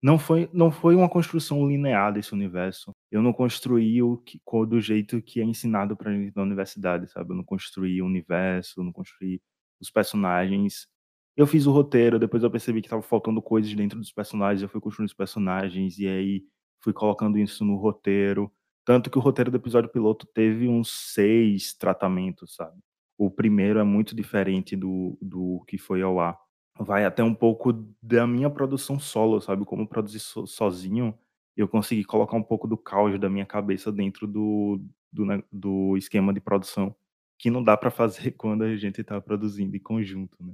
não 0.02 0.20
foi 0.20 0.50
não 0.54 0.72
foi 0.72 0.96
uma 0.96 1.10
construção 1.10 1.68
linear 1.68 2.14
desse 2.14 2.34
universo. 2.34 2.92
Eu 3.12 3.22
não 3.22 3.34
construí 3.34 4.02
o 4.02 4.18
que 4.18 4.40
do 4.68 4.80
jeito 4.80 5.22
que 5.22 5.42
é 5.42 5.44
ensinado 5.44 5.98
pra 5.98 6.12
gente 6.14 6.36
na 6.36 6.44
universidade, 6.44 7.08
sabe, 7.12 7.32
eu 7.32 7.36
não 7.36 7.44
construí 7.44 8.02
o 8.02 8.06
universo, 8.06 8.80
eu 8.80 8.84
não 8.84 8.92
construí 8.92 9.42
os 9.82 9.90
personagens. 9.90 10.88
Eu 11.36 11.48
fiz 11.48 11.68
o 11.68 11.72
roteiro, 11.72 12.20
depois 12.20 12.44
eu 12.44 12.52
percebi 12.52 12.82
que 12.82 12.88
estava 12.88 13.02
faltando 13.02 13.42
coisas 13.42 13.74
dentro 13.76 14.00
dos 14.00 14.12
personagens, 14.12 14.62
eu 14.62 14.70
fui 14.70 14.82
construindo 14.82 15.10
os 15.10 15.14
personagens, 15.16 16.00
e 16.00 16.08
aí 16.08 16.44
fui 16.82 16.94
colocando 16.94 17.38
isso 17.40 17.66
no 17.66 17.76
roteiro. 17.78 18.52
Tanto 18.86 19.10
que 19.12 19.18
o 19.18 19.22
roteiro 19.22 19.52
do 19.52 19.58
episódio 19.58 19.90
piloto 19.90 20.26
teve 20.28 20.68
uns 20.68 20.90
6 21.14 21.74
tratamentos, 21.76 22.56
sabe. 22.56 22.78
O 23.18 23.30
primeiro 23.32 23.80
é 23.80 23.84
muito 23.84 24.16
diferente 24.16 24.76
do 24.76 25.18
do 25.22 25.64
que 25.68 25.78
foi 25.78 26.02
ao 26.02 26.20
ar. 26.20 26.38
Vai 26.80 27.06
até 27.06 27.24
um 27.24 27.34
pouco 27.34 27.74
da 28.02 28.28
minha 28.28 28.50
produção 28.50 29.00
solo, 29.00 29.42
sabe, 29.42 29.66
como 29.66 29.84
eu 29.84 29.88
produzi 29.88 30.20
so 30.20 30.46
sozinho, 30.48 31.18
eu 31.56 31.68
consegui 31.68 32.04
colocar 32.06 32.38
um 32.38 32.44
pouco 32.44 32.68
do 32.68 32.78
caos 32.78 33.20
da 33.20 33.30
minha 33.30 33.46
cabeça 33.46 33.92
dentro 33.92 34.28
do 34.28 34.80
do 35.12 35.26
do 35.52 35.98
esquema 35.98 36.34
de 36.34 36.40
produção, 36.42 36.96
que 37.40 37.50
não 37.50 37.64
dá 37.64 37.76
pra 37.78 37.90
fazer 37.92 38.32
quando 38.38 38.64
a 38.64 38.76
gente 38.78 39.04
tá 39.04 39.20
produzindo 39.22 39.76
em 39.76 39.80
conjunto, 39.80 40.38
né. 40.42 40.54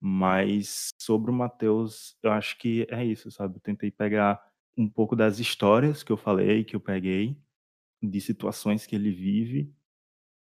Mas 0.00 0.90
sobre 1.00 1.30
o 1.30 1.34
Matheus, 1.34 2.16
eu 2.22 2.32
acho 2.32 2.58
que 2.58 2.86
é 2.90 3.04
isso, 3.04 3.30
sabe, 3.30 3.56
eu 3.56 3.60
tentei 3.60 3.90
pegar 3.90 4.40
um 4.76 4.88
pouco 4.88 5.16
das 5.16 5.38
histórias 5.38 6.02
que 6.02 6.12
eu 6.12 6.16
falei, 6.16 6.64
que 6.64 6.76
eu 6.76 6.80
peguei, 6.80 7.36
de 8.02 8.20
situações 8.20 8.86
que 8.86 8.94
ele 8.96 9.10
vive, 9.10 9.72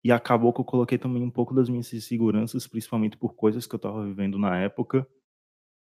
e 0.04 0.12
acabou 0.12 0.54
que 0.54 0.62
eu 0.62 0.66
coloquei 0.66 0.98
também 0.98 1.24
um 1.24 1.32
pouco 1.32 1.54
das 1.54 1.70
minhas 1.70 1.94
inseguranças, 1.94 2.68
principalmente 2.68 3.18
por 3.18 3.36
coisas 3.36 3.68
que 3.68 3.76
eu 3.76 3.78
estava 3.78 4.06
vivendo 4.06 4.38
na 4.40 4.58
época, 4.60 5.08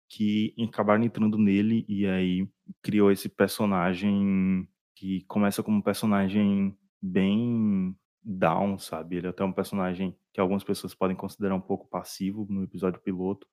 que 0.09 0.53
acabaram 0.63 1.03
entrando 1.03 1.37
nele, 1.37 1.85
e 1.87 2.05
aí 2.07 2.47
criou 2.81 3.11
esse 3.11 3.29
personagem 3.29 4.67
que 4.95 5.23
começa 5.25 5.63
como 5.63 5.77
um 5.77 5.81
personagem 5.81 6.77
bem 7.01 7.95
down, 8.23 8.77
sabe, 8.79 9.17
ele 9.17 9.27
é 9.27 9.29
até 9.31 9.43
um 9.43 9.53
personagem 9.53 10.15
que 10.33 10.39
algumas 10.39 10.63
pessoas 10.63 10.95
podem 10.95 11.15
considerar 11.17 11.55
um 11.55 11.61
pouco 11.61 11.87
passivo 11.87 12.47
no 12.49 12.63
episódio 12.63 13.01
piloto, 13.01 13.47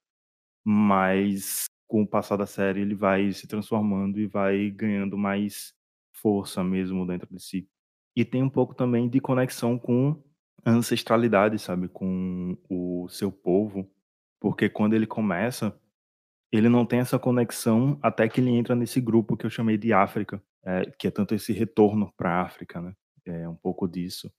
mas 0.65 1.70
com 1.91 2.03
o 2.03 2.07
passar 2.07 2.37
da 2.37 2.47
série 2.47 2.83
ele 2.83 2.95
vai 2.95 3.33
se 3.33 3.49
transformando 3.49 4.21
e 4.21 4.27
vai 4.27 4.71
ganhando 4.71 5.19
mais 5.19 5.75
força 6.13 6.63
mesmo 6.63 7.05
dentro 7.05 7.29
de 7.35 7.43
si. 7.43 7.69
E 8.15 8.25
tem 8.25 8.45
um 8.45 8.49
pouco 8.49 8.77
também 8.77 9.09
de 9.09 9.21
conexão 9.21 9.77
com 9.77 10.23
a 10.65 10.71
ancestralidade, 10.71 11.59
sabe, 11.59 11.89
com 11.89 12.57
o 12.69 13.09
seu 13.09 13.33
povo, 13.33 13.91
porque 14.39 14.69
quando 14.69 14.95
ele 14.95 15.07
começa, 15.07 15.77
ele 16.53 16.69
não 16.69 16.87
tem 16.87 17.01
essa 17.01 17.19
conexão 17.19 17.99
até 18.01 18.29
que 18.29 18.41
ele 18.41 18.51
entra 18.51 18.77
nesse 18.77 19.01
grupo 19.01 19.37
que 19.37 19.45
eu 19.45 19.51
chamei 19.51 19.77
de 19.77 19.93
África, 19.93 20.41
eh, 20.65 20.93
que 20.97 21.09
é 21.09 21.11
tanto 21.11 21.35
esse 21.35 21.53
retorno 21.53 22.13
pra 22.17 22.41
África, 22.43 22.81
né, 22.81 22.95
é 23.27 23.49
um 23.49 23.57
pouco 23.57 23.89
disso. 23.89 24.33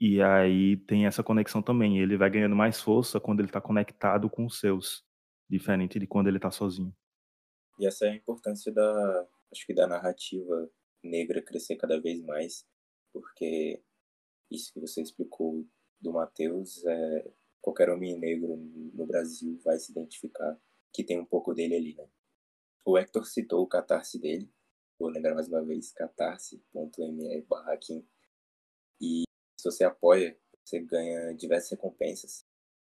E 0.00 0.22
aí 0.22 0.76
tem 0.76 1.06
essa 1.06 1.22
conexão 1.24 1.62
também, 1.62 1.98
ele 1.98 2.16
vai 2.16 2.30
ganhando 2.30 2.54
mais 2.54 2.80
força 2.80 3.18
quando 3.18 3.40
ele 3.40 3.48
tá 3.48 3.60
conectado 3.60 4.30
com 4.30 4.46
os 4.46 4.60
seus, 4.60 5.04
diferente 5.48 5.98
de 5.98 6.06
quando 6.06 6.28
ele 6.28 6.38
tá 6.38 6.50
sozinho. 6.50 6.94
E 7.78 7.86
essa 7.86 8.06
é 8.06 8.10
a 8.10 8.14
importância 8.14 8.72
da 8.72 9.28
acho 9.52 9.66
que 9.66 9.74
da 9.74 9.86
narrativa 9.86 10.70
negra 11.02 11.42
crescer 11.42 11.76
cada 11.76 12.00
vez 12.00 12.20
mais, 12.22 12.66
porque 13.12 13.82
isso 14.50 14.72
que 14.72 14.80
você 14.80 15.02
explicou 15.02 15.66
do 16.00 16.12
Matheus, 16.12 16.84
eh, 16.84 17.30
qualquer 17.60 17.90
homem 17.90 18.18
negro 18.18 18.56
no 18.56 19.06
Brasil 19.06 19.58
vai 19.64 19.78
se 19.78 19.92
identificar 19.92 20.58
que 20.92 21.04
tem 21.04 21.20
um 21.20 21.24
pouco 21.26 21.54
dele 21.54 21.76
ali, 21.76 21.94
né. 21.94 22.08
O 22.84 22.98
Hector 22.98 23.24
citou 23.26 23.62
o 23.62 23.68
Catarse 23.68 24.18
dele, 24.20 24.50
vou 24.98 25.10
lembrar 25.10 25.34
mais 25.34 25.48
uma 25.48 25.62
vez, 25.64 25.92
catarse.me/kim. 25.92 28.06
E 29.00 29.24
se 29.58 29.70
você 29.70 29.84
apoia, 29.84 30.38
você 30.64 30.80
ganha 30.80 31.34
diversas 31.34 31.70
recompensas. 31.72 32.45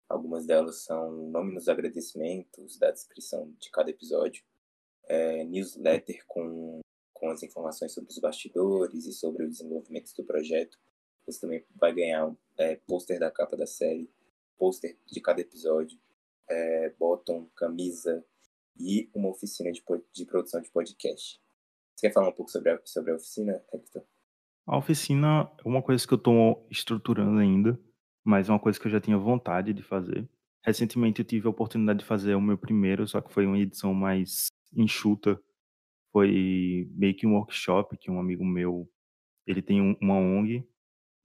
Algumas 0.07 0.45
delas 0.45 0.83
são 0.83 1.11
nome 1.11 1.53
nos 1.53 1.67
agradecimentos 1.67 2.77
da 2.77 2.91
descrição 2.91 3.51
de 3.59 3.71
cada 3.71 3.89
episódio, 3.89 4.43
eh, 5.07 5.43
newsletter 5.45 6.23
com 6.27 6.79
com 7.15 7.29
as 7.29 7.41
informações 7.41 7.93
sobre 7.93 8.11
os 8.11 8.19
bastidores 8.19 9.05
e 9.05 9.13
sobre 9.13 9.45
o 9.45 9.49
desenvolvimento 9.49 10.13
do 10.13 10.23
projeto. 10.25 10.77
Você 11.25 11.39
também 11.39 11.65
vai 11.73 11.93
ganhar, 11.93 12.35
eh, 12.57 12.75
pôster 12.85 13.17
da 13.19 13.31
capa 13.31 13.55
da 13.55 13.65
série, 13.65 14.11
pôster 14.57 14.97
de 15.07 15.21
cada 15.21 15.41
episódio, 15.41 15.97
eh, 16.49 16.93
bottom, 16.99 17.49
camisa 17.55 18.23
e 18.77 19.09
uma 19.15 19.29
oficina 19.29 19.71
de 19.71 19.83
de 20.13 20.25
produção 20.25 20.61
de 20.61 20.69
podcast. 20.69 21.41
Você 21.95 22.07
quer 22.07 22.13
falar 22.13 22.29
um 22.29 22.33
pouco 22.33 22.51
sobre 22.51 22.71
a 22.71 22.79
sobre 22.85 23.11
a 23.11 23.15
oficina, 23.15 23.63
Hector? 23.73 24.03
A 24.67 24.77
oficina 24.77 25.51
é 25.57 25.67
uma 25.67 25.81
coisa 25.81 26.05
que 26.05 26.13
eu 26.13 26.17
tô 26.17 26.65
estruturando 26.69 27.39
ainda, 27.39 27.79
mas 28.25 28.49
é 28.49 28.53
uma 28.53 28.59
coisa 28.59 28.79
que 28.79 28.87
eu 28.87 28.91
já 28.91 29.01
tinha 29.01 29.17
vontade 29.19 29.73
de 29.73 29.83
fazer. 29.83 30.29
Recentemente 30.65 31.21
eu 31.21 31.25
tive 31.25 31.47
a 31.47 31.51
oportunidade 31.51 31.99
de 31.99 32.05
fazer 32.05 32.35
o 32.35 32.41
meu 32.41 32.57
primeiro, 32.57 33.07
só 33.07 33.21
que 33.21 33.33
foi 33.33 33.45
uma 33.47 33.59
edição 33.59 33.93
mais 33.93 34.47
enxuta. 34.75 35.39
Foi 36.13 36.89
meio 36.95 37.15
que 37.15 37.27
um 37.27 37.35
workshop 37.35 37.97
que 37.97 38.11
um 38.11 38.19
amigo 38.19 38.45
meu, 38.45 38.89
ele 39.47 39.61
tem 39.61 39.81
um 39.81 39.95
uma 40.01 40.15
ONG, 40.15 40.67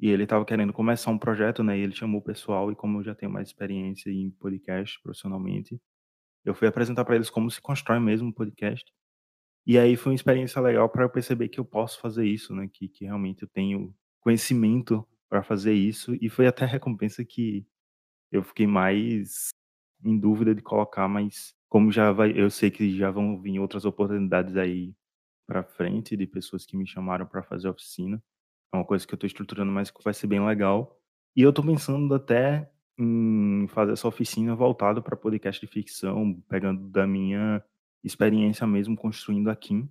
e 0.00 0.11
ele 0.11 0.25
estava 0.25 0.45
querendo 0.47 0.73
começar 0.73 1.11
um 1.11 1.19
projeto, 1.19 1.62
né, 1.64 1.78
e 1.78 1.83
ele 1.83 1.95
chamou 1.95 2.21
o 2.21 2.25
pessoal, 2.25 2.73
e 2.73 2.76
como 2.76 2.99
eu 3.00 3.04
já 3.04 3.14
tenho 3.14 3.33
mais 3.33 3.49
experiência 3.49 4.11
em 4.11 4.30
podcast 4.30 5.00
profissionalmente, 5.02 5.80
eu 6.45 6.54
fui 6.54 6.69
apresentar 6.69 7.04
pra 7.04 7.16
eles 7.16 7.30
como 7.30 7.50
se 7.50 7.61
constrói 7.61 8.00
mesmo 8.00 8.28
um 8.28 8.33
podcast. 8.33 8.92
E 9.66 9.78
aí 9.78 9.97
foi 9.97 10.12
uma 10.12 10.16
experiência 10.16 10.61
legal 10.62 10.88
pra 10.90 11.04
eu 11.04 11.11
perceber 11.11 11.49
que 11.50 11.61
eu 11.61 11.64
posso 11.64 12.00
fazer 12.00 12.26
isso, 12.26 12.54
né, 12.54 12.69
que 12.73 12.88
que 12.88 13.04
realmente 13.07 13.42
eu 13.45 13.49
tenho 13.49 13.95
conhecimento 14.21 15.07
pra 15.30 15.42
fazer 15.42 15.72
isso, 15.75 16.16
e 16.20 16.28
foi 16.28 16.46
até 16.46 16.64
a 16.64 16.68
recompensa 16.68 17.25
que 17.25 17.66
eu 18.32 18.42
fiquei 18.42 18.66
mais 18.66 19.50
em 20.04 20.18
dúvida 20.18 20.54
de 20.54 20.62
colocar, 20.62 21.08
mas 21.08 21.54
como 21.68 21.92
já 21.92 22.12
vai 22.12 22.32
eu 22.38 22.50
sei 22.50 22.70
que 22.70 22.96
já 22.96 23.10
vão 23.10 23.40
vir 23.40 23.60
outras 23.60 23.84
oportunidades 23.84 24.56
aí 24.56 24.94
pra 25.46 25.62
frente, 25.64 26.16
de 26.16 26.26
pessoas 26.26 26.66
que 26.66 26.76
me 26.76 26.87
chamaram 26.87 27.26
pra 27.26 27.42
fazer 27.42 27.68
oficina. 27.68 28.22
É 28.72 28.76
uma 28.76 28.84
coisa 28.84 29.06
que 29.06 29.14
eu 29.14 29.18
tô 29.18 29.26
estruturando, 29.26 29.72
mas 29.72 29.90
que 29.90 30.02
vai 30.04 30.14
ser 30.14 30.26
bem 30.28 30.44
legal. 30.44 31.00
E 31.37 31.42
eu 31.42 31.52
tô 31.52 31.62
pensando 31.62 32.14
até 32.14 32.70
em 32.99 33.66
fazer 33.68 33.92
essa 33.92 34.08
oficina 34.08 34.54
voltado 34.54 35.02
pra 35.02 35.16
podcast 35.16 35.60
de 35.64 35.72
ficção, 35.72 36.40
pegando 36.49 36.88
da 36.88 37.06
minha 37.06 37.64
experiência 38.04 38.66
mesmo 38.66 38.96
construindo 38.96 39.50
a 39.50 39.56
Kim, 39.56 39.90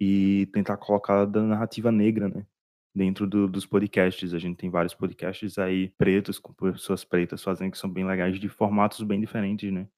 e 0.00 0.46
tentar 0.52 0.76
colocar 0.76 1.24
da 1.26 1.42
narrativa 1.42 1.92
negra, 1.92 2.28
né, 2.28 2.46
dentro 2.94 3.26
do 3.26 3.48
dos 3.48 3.66
podcasts. 3.66 4.34
A 4.34 4.38
gente 4.38 4.56
tem 4.58 4.70
vários 4.70 4.94
podcasts 4.94 5.58
aí 5.58 5.90
pretos, 5.98 6.38
com 6.38 6.52
pessoas 6.52 7.04
pretas 7.04 7.42
fazendo, 7.42 7.70
que 7.72 7.78
são 7.78 7.90
bem 7.90 8.04
legais, 8.06 8.38
de 8.40 8.48
formatos 8.48 9.02
bem 9.02 9.20
diferentes, 9.20 9.72
né. 9.72 9.88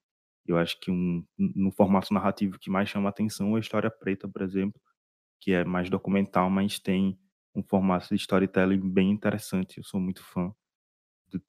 Eu 0.46 0.58
acho 0.58 0.78
que 0.80 0.90
um 0.90 1.24
no 1.38 1.70
formato 1.72 2.12
narrativo 2.14 2.58
que 2.58 2.70
mais 2.70 2.88
chama 2.88 3.08
atenção 3.10 3.54
é 3.54 3.58
a 3.58 3.60
História 3.60 3.90
Preta, 3.90 4.28
por 4.28 4.42
exemplo, 4.42 4.80
que 5.40 5.52
é 5.52 5.64
mais 5.64 5.90
documental, 5.90 6.50
mas 6.50 6.78
tem 6.80 7.18
um 7.54 7.62
formato 7.64 8.08
de 8.10 8.16
storytelling 8.16 8.80
bem 8.80 9.10
interessante, 9.10 9.78
eu 9.78 9.84
sou 9.84 10.00
muito 10.00 10.22
fã. 10.24 10.52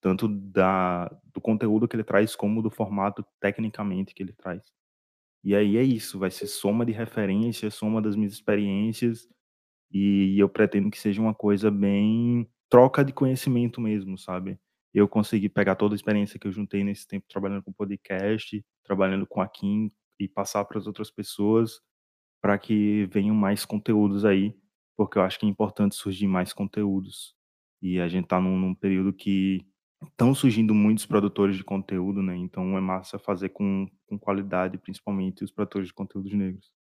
Tanto 0.01 0.27
da 0.29 1.07
do 1.33 1.41
conteúdo 1.41 1.87
que 1.87 1.95
ele 1.95 2.03
traz, 2.05 2.35
como 2.35 2.61
do 2.61 2.69
formato 2.69 3.25
tecnicamente 3.39 4.13
que 4.13 4.23
ele 4.23 4.33
traz. 4.33 4.63
E 5.43 5.55
aí 5.55 5.77
é 5.77 5.83
isso, 5.83 6.19
vai 6.19 6.31
ser 6.31 6.47
soma 6.47 6.85
de 6.85 6.91
referências, 6.93 7.75
soma 7.75 8.01
das 8.01 8.15
minhas 8.15 8.33
experiências, 8.33 9.27
e 9.93 10.39
eu 10.39 10.49
pretendo 10.49 10.89
que 10.89 10.99
seja 10.99 11.21
uma 11.21 11.33
coisa 11.33 11.69
bem 11.69 12.49
troca 12.69 13.05
de 13.05 13.13
conhecimento 13.13 13.79
mesmo, 13.79 14.17
sabe? 14.17 14.59
Eu 14.93 15.07
consegui 15.07 15.49
pegar 15.49 15.75
toda 15.75 15.93
a 15.93 15.97
experiência 15.97 16.39
que 16.39 16.47
eu 16.47 16.51
juntei 16.51 16.83
nesse 16.83 17.07
tempo 17.07 17.27
trabalhando 17.29 17.63
com 17.63 17.71
podcast, 17.71 18.65
trabalhando 18.83 19.27
com 19.27 19.41
a 19.41 19.47
Kim 19.47 19.91
e 20.19 20.27
passar 20.27 20.65
para 20.65 20.79
as 20.79 20.87
outras 20.87 21.11
pessoas 21.11 21.79
para 22.43 22.57
que 22.57 23.05
venham 23.05 23.33
mais 23.33 23.63
conteúdos 23.63 24.25
aí, 24.25 24.53
porque 24.97 25.17
eu 25.17 25.21
acho 25.21 25.39
que 25.39 25.45
é 25.45 25.49
importante 25.49 25.95
surgir 25.95 26.27
mais 26.27 26.51
conteúdos. 26.51 27.33
E 27.81 28.01
a 28.01 28.09
gente 28.09 28.27
tá 28.27 28.39
num, 28.39 28.59
num 28.59 28.75
período 28.75 29.13
que 29.13 29.65
estão 30.03 30.35
surgindo 30.35 30.73
muitos 30.73 31.05
produtores 31.05 31.55
de 31.55 31.63
conteúdo, 31.63 32.21
né? 32.21 32.35
Então 32.35 32.77
é 32.77 32.81
massa 32.81 33.17
fazer 33.17 33.49
com, 33.49 33.87
com 34.05 34.19
qualidade, 34.19 34.77
principalmente 34.77 35.43
os 35.43 35.51
produtores 35.51 35.87
de 35.87 35.93
conteúdos 35.93 36.33
negros. 36.33 36.73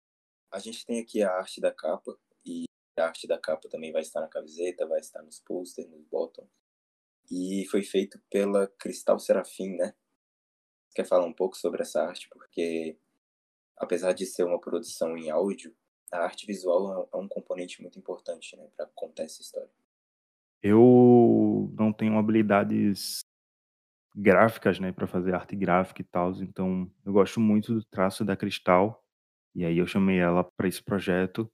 A 0.51 0.57
gente 0.57 0.83
tem 0.83 0.99
aqui 0.99 1.21
a 1.21 1.31
arte 1.31 1.61
da 1.61 1.71
capa, 1.71 2.17
a 2.97 3.05
arte 3.05 3.27
da 3.27 3.37
capa 3.37 3.69
também 3.69 3.91
vai 3.91 4.01
estar 4.01 4.21
na 4.21 4.27
camiseta, 4.27 4.87
vai 4.87 4.99
estar 4.99 5.21
nos 5.21 5.39
posters, 5.39 5.89
nos 5.89 6.03
bottoms. 6.05 6.49
E 7.29 7.65
foi 7.71 7.83
feito 7.83 8.19
pela 8.29 8.67
Cristal 8.67 9.17
Serafim, 9.19 9.75
né? 9.75 9.93
Quer 10.93 11.05
falar 11.05 11.25
um 11.25 11.33
pouco 11.33 11.55
sobre 11.55 11.81
essa 11.81 12.03
arte? 12.03 12.27
Porque, 12.29 12.97
apesar 13.77 14.11
de 14.11 14.25
ser 14.25 14.43
uma 14.43 14.59
produção 14.59 15.17
em 15.17 15.29
áudio, 15.29 15.73
a 16.11 16.19
arte 16.19 16.45
visual 16.45 17.09
é 17.13 17.17
um 17.17 17.27
componente 17.27 17.81
muito 17.81 17.97
importante 17.97 18.57
né, 18.57 18.67
para 18.75 18.85
contar 18.93 19.23
essa 19.23 19.41
história. 19.41 19.71
Eu 20.61 21.73
não 21.77 21.93
tenho 21.93 22.17
habilidades 22.17 23.21
gráficas, 24.13 24.77
né, 24.77 24.91
para 24.91 25.07
fazer 25.07 25.33
arte 25.33 25.55
gráfica 25.55 26.01
e 26.01 26.05
tal, 26.05 26.33
então 26.41 26.91
eu 27.05 27.13
gosto 27.13 27.39
muito 27.39 27.73
do 27.73 27.85
traço 27.85 28.25
da 28.25 28.35
Cristal. 28.35 29.01
E 29.55 29.63
aí 29.63 29.77
eu 29.77 29.87
chamei 29.87 30.19
ela 30.19 30.43
para 30.43 30.67
esse 30.67 30.83
projeto 30.83 31.49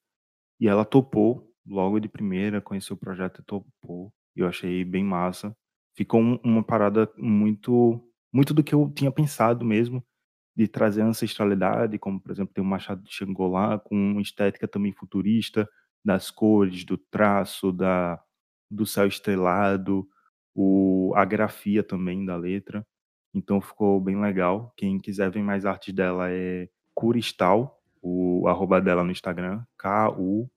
e 0.60 0.68
ela 0.68 0.86
topou 0.86 1.52
logo 1.66 2.00
de 2.00 2.08
primeira, 2.10 2.62
conheceu 2.62 2.96
o 2.96 3.00
projeto 3.00 3.42
e 3.42 3.46
topou. 3.46 4.14
Eu 4.36 4.48
achei 4.48 4.84
bem 4.86 5.04
massa. 5.04 5.56
Ficou 5.96 6.22
um, 6.22 6.40
uma 6.44 6.64
parada 6.64 7.12
muito 7.18 8.04
muito 8.34 8.54
do 8.54 8.64
que 8.64 8.76
eu 8.76 8.92
tinha 8.96 9.12
pensado 9.12 9.66
mesmo 9.66 10.04
de 10.56 10.68
trazer 10.68 11.02
ancestralidade, 11.02 12.00
como 12.00 12.20
por 12.22 12.32
exemplo 12.32 12.54
tem 12.54 12.64
o 12.64 12.68
Machado 12.68 13.04
de 13.04 13.14
Xangolá 13.14 13.80
com 13.80 13.96
uma 13.96 14.22
estética 14.22 14.68
também 14.68 14.92
futurista 14.94 15.70
das 16.04 16.32
cores, 16.32 16.84
do 16.86 16.98
traço, 16.98 17.72
da 17.72 18.20
do 18.70 18.86
céu 18.86 19.08
estrelado, 19.08 20.08
o, 20.56 21.14
a 21.16 21.24
grafia 21.26 21.84
também 21.84 22.26
da 22.26 22.36
letra. 22.36 22.86
Então 23.34 23.62
ficou 23.62 24.00
bem 24.02 24.20
legal. 24.20 24.74
Quem 24.78 24.98
quiser 25.00 25.30
ver 25.32 25.42
mais 25.44 25.66
artes 25.66 25.94
dela 25.94 26.30
é 26.32 26.70
Curistal, 26.94 27.76
o 28.01 28.48
arroba 28.48 28.82
dela 28.82 29.04
no 29.04 29.12
Instagram, 29.12 29.63
K-U-R-I-S-T-T-A-L. 29.77 30.50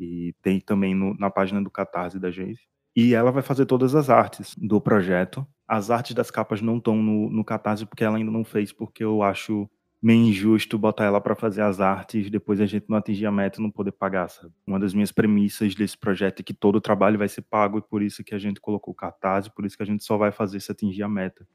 E 0.00 0.34
tem 0.42 0.60
também 0.60 0.94
no, 0.94 1.14
na 1.14 1.28
página 1.28 1.60
do 1.62 1.70
Catarse 1.70 2.18
da 2.18 2.30
gente. 2.30 2.68
E 2.94 3.14
ela 3.14 3.30
vai 3.30 3.42
fazer 3.42 3.66
todas 3.66 3.94
as 3.94 4.10
artes 4.10 4.54
do 4.56 4.80
projeto. 4.80 5.46
As 5.66 5.90
artes 5.90 6.14
das 6.14 6.30
capas 6.30 6.60
não 6.60 6.78
estão 6.78 6.96
no, 6.96 7.28
no 7.30 7.44
Catarse 7.44 7.84
porque 7.84 8.04
ela 8.04 8.16
ainda 8.16 8.30
não 8.30 8.44
fez, 8.44 8.72
porque 8.72 9.04
eu 9.04 9.22
acho 9.22 9.68
meio 10.00 10.28
injusto 10.28 10.78
botar 10.78 11.04
ela 11.04 11.20
para 11.20 11.34
fazer 11.34 11.62
as 11.62 11.80
artes 11.80 12.30
depois 12.30 12.60
a 12.60 12.66
gente 12.66 12.86
não 12.88 12.96
atingir 12.96 13.26
a 13.26 13.32
meta 13.32 13.58
e 13.58 13.62
não 13.62 13.70
poder 13.70 13.92
pagar, 13.92 14.28
sabe? 14.28 14.52
Uma 14.66 14.78
das 14.78 14.94
minhas 14.94 15.10
premissas 15.10 15.74
desse 15.74 15.98
projeto 15.98 16.40
é 16.40 16.42
que 16.42 16.54
todo 16.54 16.76
o 16.76 16.80
trabalho 16.80 17.18
vai 17.18 17.28
ser 17.28 17.42
pago 17.42 17.78
e 17.78 17.82
por 17.82 18.02
isso 18.02 18.22
que 18.22 18.34
a 18.34 18.38
gente 18.38 18.60
colocou 18.60 18.94
cartaz, 18.94 19.48
por 19.48 19.66
isso 19.66 19.76
que 19.76 19.82
a 19.82 19.86
gente 19.86 20.04
só 20.04 20.16
vai 20.16 20.30
fazer 20.30 20.60
se 20.60 20.70
atingir 20.70 21.02
a 21.02 21.08
meta. 21.08 21.46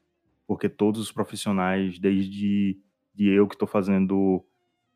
Porque 0.46 0.68
todos 0.68 1.00
os 1.00 1.12
profissionais, 1.12 1.98
desde 1.98 2.78
de 3.14 3.28
eu 3.28 3.46
que 3.46 3.54
estou 3.54 3.68
fazendo 3.68 4.44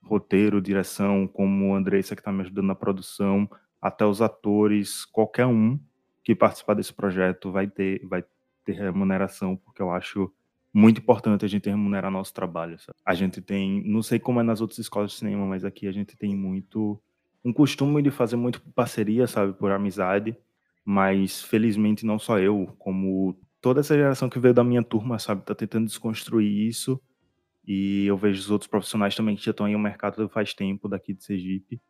roteiro, 0.02 0.60
direção, 0.60 1.26
como 1.26 1.74
a 1.74 1.78
Andressa 1.78 2.14
que 2.14 2.20
está 2.20 2.32
me 2.32 2.42
ajudando 2.42 2.66
na 2.66 2.74
produção, 2.74 3.48
até 3.80 4.04
os 4.04 4.20
atores, 4.20 5.04
qualquer 5.04 5.46
um 5.46 5.78
que 6.24 6.34
participar 6.34 6.74
desse 6.74 6.92
projeto 6.92 7.50
vai 7.50 7.66
ter, 7.68 8.04
vai 8.06 8.24
ter 8.64 8.72
remuneração, 8.72 9.56
porque 9.56 9.80
eu 9.80 9.90
acho 9.90 10.32
muito 10.72 11.00
importante 11.00 11.44
a 11.44 11.48
gente 11.48 11.68
remunerar 11.68 12.10
nosso 12.10 12.34
trabalho. 12.34 12.78
Sabe? 12.78 12.98
A 13.04 13.14
gente 13.14 13.40
tem, 13.40 13.82
não 13.84 14.02
sei 14.02 14.18
como 14.18 14.40
é 14.40 14.42
nas 14.42 14.60
outras 14.60 14.78
escolas 14.78 15.12
de 15.12 15.18
cinema, 15.18 15.46
mas 15.46 15.64
aqui 15.64 15.86
a 15.86 15.92
gente 15.92 16.16
tem 16.16 16.36
muito 16.36 17.00
um 17.44 17.52
costume 17.52 18.02
de 18.02 18.10
fazer 18.10 18.36
muito 18.36 18.60
parceria, 18.74 19.26
sabe, 19.26 19.52
por 19.52 19.70
amizade. 19.70 20.36
Mas 20.84 21.42
felizmente 21.42 22.04
não 22.04 22.18
só 22.18 22.38
eu, 22.38 22.74
como 22.78 23.38
toda 23.60 23.80
essa 23.80 23.94
geração 23.94 24.28
que 24.28 24.38
veio 24.38 24.54
da 24.54 24.64
minha 24.64 24.82
turma, 24.82 25.18
sabe, 25.18 25.44
tá 25.44 25.54
tentando 25.54 25.86
desconstruir 25.86 26.68
isso. 26.68 27.00
E 27.66 28.06
eu 28.06 28.16
vejo 28.16 28.40
os 28.40 28.50
outros 28.50 28.68
profissionais 28.68 29.14
também 29.14 29.36
que 29.36 29.44
já 29.44 29.50
estão 29.50 29.66
aí 29.66 29.72
no 29.72 29.78
mercado 29.78 30.28
faz 30.28 30.54
tempo 30.54 30.88
daqui 30.88 31.12
de 31.12 31.22
Sergipe 31.22 31.80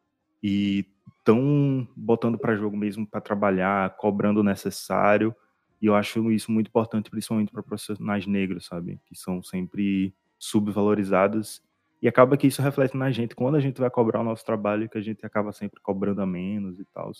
e 0.43 0.85
estão 1.19 1.87
botando 1.97 2.37
para 2.39 2.57
jogo 2.57 2.77
mesmo 2.77 3.07
para 3.07 3.21
trabalhar, 3.21 3.97
cobrando 3.97 4.41
o 4.41 4.45
necessário 4.45 5.35
e 5.81 5.87
eu 5.87 5.95
acho 5.95 6.31
isso 6.31 6.51
muito 6.51 6.69
importante, 6.69 7.11
principalmente 7.11 7.53
para 7.53 7.63
profissionais 7.63 8.27
negros, 8.27 8.67
sabe? 8.67 9.01
Que 9.07 9.15
são 9.15 9.43
sempre 9.43 10.15
subvalorizados. 10.39 11.63
E 12.03 12.09
acaba 12.09 12.37
que 12.37 12.47
isso 12.47 12.63
reflete 12.63 12.97
na 12.97 13.11
gente. 13.11 13.35
Quando 13.35 13.57
a 13.57 13.61
gente 13.61 13.81
vai 13.81 13.91
cobrar 13.91 14.21
o 14.21 14.25
nosso 14.25 14.45
trabalho, 14.45 14.89
que 14.89 14.99
a 14.99 15.01
gente 15.01 15.25
acaba 15.25 15.53
sempre 15.53 15.81
cobrando 15.81 16.21
a 16.21 16.27
menos 16.27 16.79
e 16.81 16.85
tal. 16.87 17.13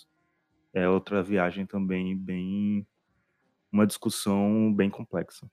É 0.73 0.87
outra 0.87 1.23
viagem 1.23 1.65
também 1.65 2.17
bem. 2.17 2.85
Uma 3.71 3.85
discussão 3.85 4.73
bem 4.73 4.89
complexa. 4.89 5.45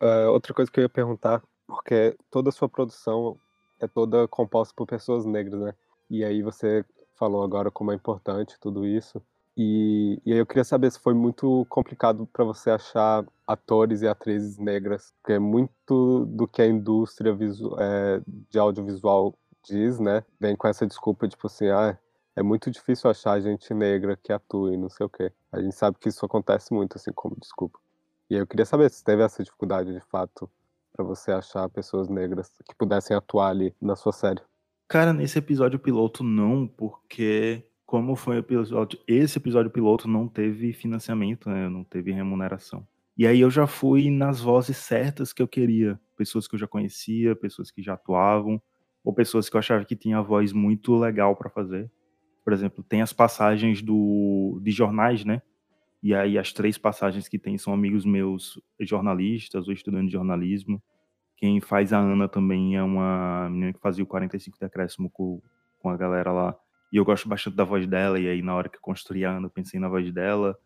Uh, 0.00 0.30
outra 0.30 0.54
coisa 0.54 0.70
que 0.70 0.78
eu 0.78 0.82
ia 0.82 0.88
perguntar, 0.88 1.42
porque 1.66 2.16
toda 2.30 2.50
a 2.50 2.52
sua 2.52 2.68
produção 2.68 3.36
é 3.80 3.86
toda 3.86 4.28
composta 4.28 4.72
por 4.76 4.86
pessoas 4.86 5.24
negras, 5.24 5.60
né? 5.60 5.74
E 6.08 6.24
aí 6.24 6.42
você 6.42 6.84
falou 7.14 7.42
agora 7.42 7.70
como 7.70 7.92
é 7.92 7.94
importante 7.94 8.58
tudo 8.60 8.86
isso. 8.86 9.20
E, 9.56 10.20
e 10.24 10.32
aí 10.32 10.38
eu 10.38 10.46
queria 10.46 10.62
saber 10.62 10.90
se 10.92 11.00
foi 11.00 11.14
muito 11.14 11.66
complicado 11.68 12.28
para 12.32 12.44
você 12.44 12.70
achar 12.70 13.26
atores 13.44 14.02
e 14.02 14.06
atrizes 14.08 14.56
negras, 14.56 15.12
porque 15.20 15.32
é 15.32 15.38
muito 15.38 16.26
do 16.26 16.46
que 16.46 16.62
a 16.62 16.66
indústria 16.66 17.36
é, 17.80 18.20
de 18.48 18.56
audiovisual 18.56 19.34
diz, 19.64 19.98
né? 19.98 20.24
Vem 20.40 20.54
com 20.54 20.68
essa 20.68 20.86
desculpa, 20.86 21.26
tipo 21.26 21.48
assim, 21.48 21.66
ah, 21.68 21.98
é 22.38 22.42
muito 22.42 22.70
difícil 22.70 23.10
achar 23.10 23.40
gente 23.40 23.74
negra 23.74 24.16
que 24.16 24.32
atue, 24.32 24.76
não 24.76 24.88
sei 24.88 25.04
o 25.04 25.08
quê. 25.08 25.32
A 25.50 25.60
gente 25.60 25.74
sabe 25.74 25.98
que 25.98 26.08
isso 26.08 26.24
acontece 26.24 26.72
muito, 26.72 26.96
assim, 26.96 27.10
como 27.12 27.36
desculpa. 27.36 27.80
E 28.30 28.34
eu 28.34 28.46
queria 28.46 28.64
saber 28.64 28.88
se 28.90 29.02
teve 29.02 29.22
essa 29.22 29.42
dificuldade, 29.42 29.92
de 29.92 30.00
fato, 30.02 30.48
para 30.92 31.04
você 31.04 31.32
achar 31.32 31.68
pessoas 31.68 32.08
negras 32.08 32.48
que 32.64 32.76
pudessem 32.76 33.16
atuar 33.16 33.48
ali 33.48 33.74
na 33.80 33.96
sua 33.96 34.12
série. 34.12 34.40
Cara, 34.86 35.12
nesse 35.12 35.36
episódio 35.36 35.80
piloto 35.80 36.22
não, 36.22 36.66
porque 36.68 37.64
como 37.84 38.14
foi 38.14 38.36
o 38.36 38.38
episódio, 38.38 39.00
esse 39.08 39.38
episódio 39.38 39.70
piloto 39.70 40.06
não 40.06 40.28
teve 40.28 40.72
financiamento, 40.72 41.50
né? 41.50 41.68
Não 41.68 41.82
teve 41.82 42.12
remuneração. 42.12 42.86
E 43.16 43.26
aí 43.26 43.40
eu 43.40 43.50
já 43.50 43.66
fui 43.66 44.10
nas 44.10 44.40
vozes 44.40 44.76
certas 44.76 45.32
que 45.32 45.42
eu 45.42 45.48
queria, 45.48 45.98
pessoas 46.16 46.46
que 46.46 46.54
eu 46.54 46.58
já 46.58 46.68
conhecia, 46.68 47.34
pessoas 47.34 47.68
que 47.68 47.82
já 47.82 47.94
atuavam, 47.94 48.62
ou 49.02 49.12
pessoas 49.12 49.48
que 49.48 49.56
eu 49.56 49.58
achava 49.58 49.84
que 49.84 49.96
tinha 49.96 50.22
voz 50.22 50.52
muito 50.52 50.94
legal 50.96 51.34
para 51.34 51.50
fazer. 51.50 51.90
Por 52.48 52.54
exemplo, 52.54 52.82
tem 52.82 53.02
as 53.02 53.12
passagens 53.12 53.82
do 53.82 54.58
de 54.62 54.70
jornais, 54.70 55.22
né? 55.22 55.42
E 56.02 56.14
aí 56.14 56.38
as 56.38 56.50
três 56.50 56.78
passagens 56.78 57.28
que 57.28 57.38
tem 57.38 57.58
são 57.58 57.74
amigos 57.74 58.06
meus 58.06 58.58
jornalistas 58.80 59.68
ou 59.68 59.74
estudantes 59.74 60.06
de 60.06 60.12
jornalismo. 60.14 60.82
Quem 61.36 61.60
faz 61.60 61.92
a 61.92 61.98
Ana 61.98 62.26
também 62.26 62.74
é 62.74 62.82
uma 62.82 63.50
menina 63.50 63.74
que 63.74 63.80
fazia 63.80 64.02
o 64.02 64.06
45 64.06 64.56
decréscimo 64.58 65.10
com, 65.10 65.42
com 65.78 65.90
a 65.90 65.96
galera 65.98 66.32
lá 66.32 66.56
e 66.90 66.96
eu 66.96 67.04
gosto 67.04 67.28
bastante 67.28 67.54
da 67.54 67.64
voz 67.64 67.86
dela, 67.86 68.18
e 68.18 68.26
aí 68.26 68.40
na 68.40 68.54
hora 68.54 68.70
que 68.70 68.78
construí 68.80 69.26
a 69.26 69.36
Ana, 69.36 69.50
pensei 69.50 69.78
na 69.78 69.90
voz 69.90 70.10
dela. 70.10 70.58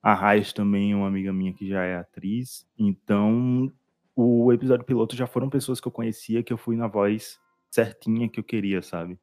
A 0.00 0.14
Raiz 0.14 0.52
também 0.52 0.92
é 0.92 0.96
uma 0.96 1.08
amiga 1.08 1.32
minha 1.32 1.52
que 1.52 1.66
já 1.66 1.82
é 1.82 1.96
atriz. 1.96 2.64
Então, 2.78 3.72
o 4.14 4.52
episódio 4.52 4.84
piloto 4.84 5.16
já 5.16 5.26
foram 5.26 5.50
pessoas 5.50 5.80
que 5.80 5.88
eu 5.88 5.92
conhecia, 5.92 6.44
que 6.44 6.52
eu 6.52 6.56
fui 6.56 6.76
na 6.76 6.86
voz 6.86 7.40
certinha 7.68 8.28
que 8.28 8.38
eu 8.38 8.44
queria, 8.44 8.80
sabe? 8.80 9.18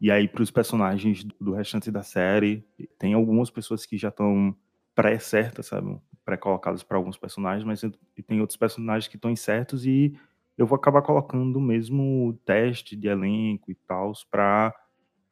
E 0.00 0.10
aí, 0.10 0.28
para 0.28 0.42
os 0.42 0.50
personagens 0.50 1.24
do 1.40 1.52
restante 1.52 1.90
da 1.90 2.02
série, 2.02 2.64
tem 2.98 3.14
algumas 3.14 3.50
pessoas 3.50 3.84
que 3.84 3.96
já 3.98 4.08
estão 4.08 4.54
pré-certas, 4.94 5.66
sabe? 5.66 5.98
Pré-colocadas 6.24 6.82
para 6.82 6.96
alguns 6.96 7.16
personagens, 7.16 7.64
mas 7.64 7.80
tem 8.26 8.40
outros 8.40 8.56
personagens 8.56 9.08
que 9.08 9.16
estão 9.16 9.30
incertos 9.30 9.86
e 9.86 10.16
eu 10.56 10.66
vou 10.66 10.76
acabar 10.76 11.02
colocando 11.02 11.56
o 11.56 11.60
mesmo 11.60 12.38
teste 12.44 12.96
de 12.96 13.08
elenco 13.08 13.70
e 13.70 13.74
tal, 13.74 14.12
para 14.30 14.74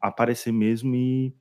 aparecer 0.01 0.53
mesmo 0.53 0.95
e 0.95 1.35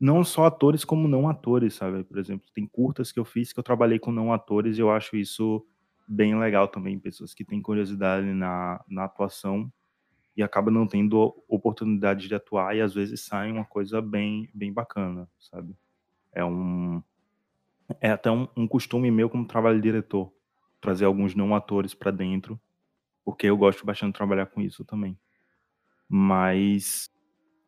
não 0.00 0.24
só 0.24 0.46
atores 0.46 0.84
como 0.84 1.08
não 1.08 1.28
atores, 1.28 1.74
sabe? 1.74 2.04
Por 2.04 2.18
exemplo, 2.18 2.48
tem 2.54 2.66
curtas 2.66 3.12
que 3.12 3.18
eu 3.18 3.24
fiz 3.24 3.52
que 3.52 3.58
eu 3.58 3.64
trabalhei 3.64 3.98
com 3.98 4.12
não 4.12 4.32
atores 4.32 4.78
e 4.78 4.80
eu 4.80 4.90
acho 4.90 5.16
isso 5.16 5.64
bem 6.06 6.38
legal 6.38 6.68
também, 6.68 6.98
pessoas 6.98 7.34
que 7.34 7.44
têm 7.44 7.62
curiosidade 7.62 8.26
na, 8.26 8.84
na 8.88 9.04
atuação 9.04 9.72
e 10.36 10.42
acaba 10.42 10.70
não 10.70 10.86
tendo 10.86 11.34
oportunidade 11.48 12.28
de 12.28 12.34
atuar 12.34 12.76
e 12.76 12.80
às 12.80 12.94
vezes 12.94 13.20
sai 13.20 13.50
uma 13.52 13.64
coisa 13.64 14.02
bem 14.02 14.48
bem 14.54 14.72
bacana, 14.72 15.28
sabe? 15.38 15.76
É 16.32 16.44
um 16.44 17.02
é 18.00 18.10
até 18.10 18.30
um, 18.30 18.48
um 18.56 18.66
costume 18.66 19.10
meu 19.10 19.28
como 19.28 19.46
trabalho 19.46 19.76
de 19.76 19.82
diretor 19.82 20.32
trazer 20.80 21.06
alguns 21.06 21.34
não 21.34 21.54
atores 21.54 21.94
para 21.94 22.10
dentro, 22.10 22.60
porque 23.24 23.46
eu 23.46 23.56
gosto 23.56 23.86
bastante 23.86 24.12
de 24.12 24.18
trabalhar 24.18 24.46
com 24.46 24.60
isso 24.60 24.84
também. 24.84 25.18
Mas 26.06 27.10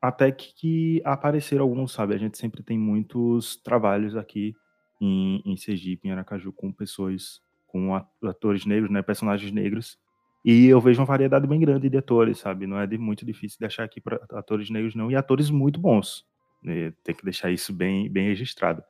até 0.01 0.31
que, 0.31 0.55
que 0.55 1.03
apareceram 1.05 1.65
alguns, 1.65 1.93
sabe? 1.93 2.15
A 2.15 2.19
gente 2.19 2.37
sempre 2.37 2.63
tem 2.63 2.79
muitos 2.79 3.57
trabalhos 3.57 4.15
aqui 4.15 4.55
em, 5.01 5.43
em 5.47 5.57
Sergipe, 5.57 6.07
em 6.07 6.13
Aracaju, 6.13 6.53
com 6.53 6.71
pessoas, 6.71 7.41
com 7.67 7.95
atores 7.95 8.67
negros, 8.67 8.91
né? 8.91 9.01
Personagens 9.01 9.51
negros. 9.51 9.99
E 10.47 10.67
eu 10.67 10.81
vejo 10.81 11.01
uma 11.01 11.07
variedade 11.07 11.45
bem 11.45 11.59
grande 11.59 11.91
de 11.91 11.99
atores, 11.99 12.39
sabe? 12.39 12.69
Não 12.69 12.79
é 12.79 12.87
de, 12.87 12.97
muito 12.97 13.27
difícil 13.27 13.59
de 13.59 13.67
achar 13.67 13.83
aqui 13.83 14.01
para 14.01 14.21
atores 14.31 14.71
negros, 14.71 14.95
não. 14.95 15.11
E 15.11 15.17
atores 15.17 15.51
muito 15.51 15.81
bons. 15.81 16.25
Né? 16.63 16.93
Tem 17.03 17.17
que 17.17 17.25
deixar 17.25 17.51
isso 17.51 17.73
bem, 17.73 18.09
bem 18.09 18.29
registrado 18.29 18.81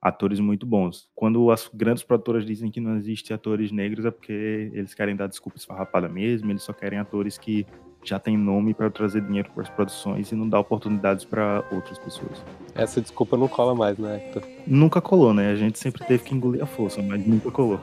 atores 0.00 0.38
muito 0.38 0.66
bons. 0.66 1.08
Quando 1.14 1.50
as 1.50 1.70
grandes 1.72 2.02
produtoras 2.02 2.44
dizem 2.44 2.70
que 2.70 2.80
não 2.80 2.96
existe 2.96 3.32
atores 3.32 3.72
negros 3.72 4.04
é 4.04 4.10
porque 4.10 4.70
eles 4.74 4.94
querem 4.94 5.16
dar 5.16 5.26
desculpa 5.26 5.58
esfarrapada 5.58 6.06
mesmo, 6.06 6.52
eles 6.52 6.62
só 6.62 6.72
querem 6.72 6.98
atores 6.98 7.38
que 7.38 7.66
já 8.04 8.18
têm 8.18 8.36
nome 8.36 8.72
para 8.72 8.90
trazer 8.90 9.22
dinheiro 9.22 9.50
para 9.52 9.62
as 9.62 9.70
produções 9.70 10.30
e 10.30 10.34
não 10.36 10.48
dar 10.48 10.60
oportunidades 10.60 11.24
para 11.24 11.64
outras 11.72 11.98
pessoas. 11.98 12.44
Essa 12.74 13.00
desculpa 13.00 13.36
não 13.36 13.48
cola 13.48 13.74
mais, 13.74 13.98
né, 13.98 14.16
Hector? 14.16 14.42
Nunca 14.66 15.00
colou, 15.00 15.34
né? 15.34 15.50
A 15.50 15.56
gente 15.56 15.78
sempre 15.78 16.04
teve 16.04 16.22
que 16.22 16.34
engolir 16.34 16.62
a 16.62 16.66
força, 16.66 17.02
mas 17.02 17.26
nunca 17.26 17.50
colou. 17.50 17.80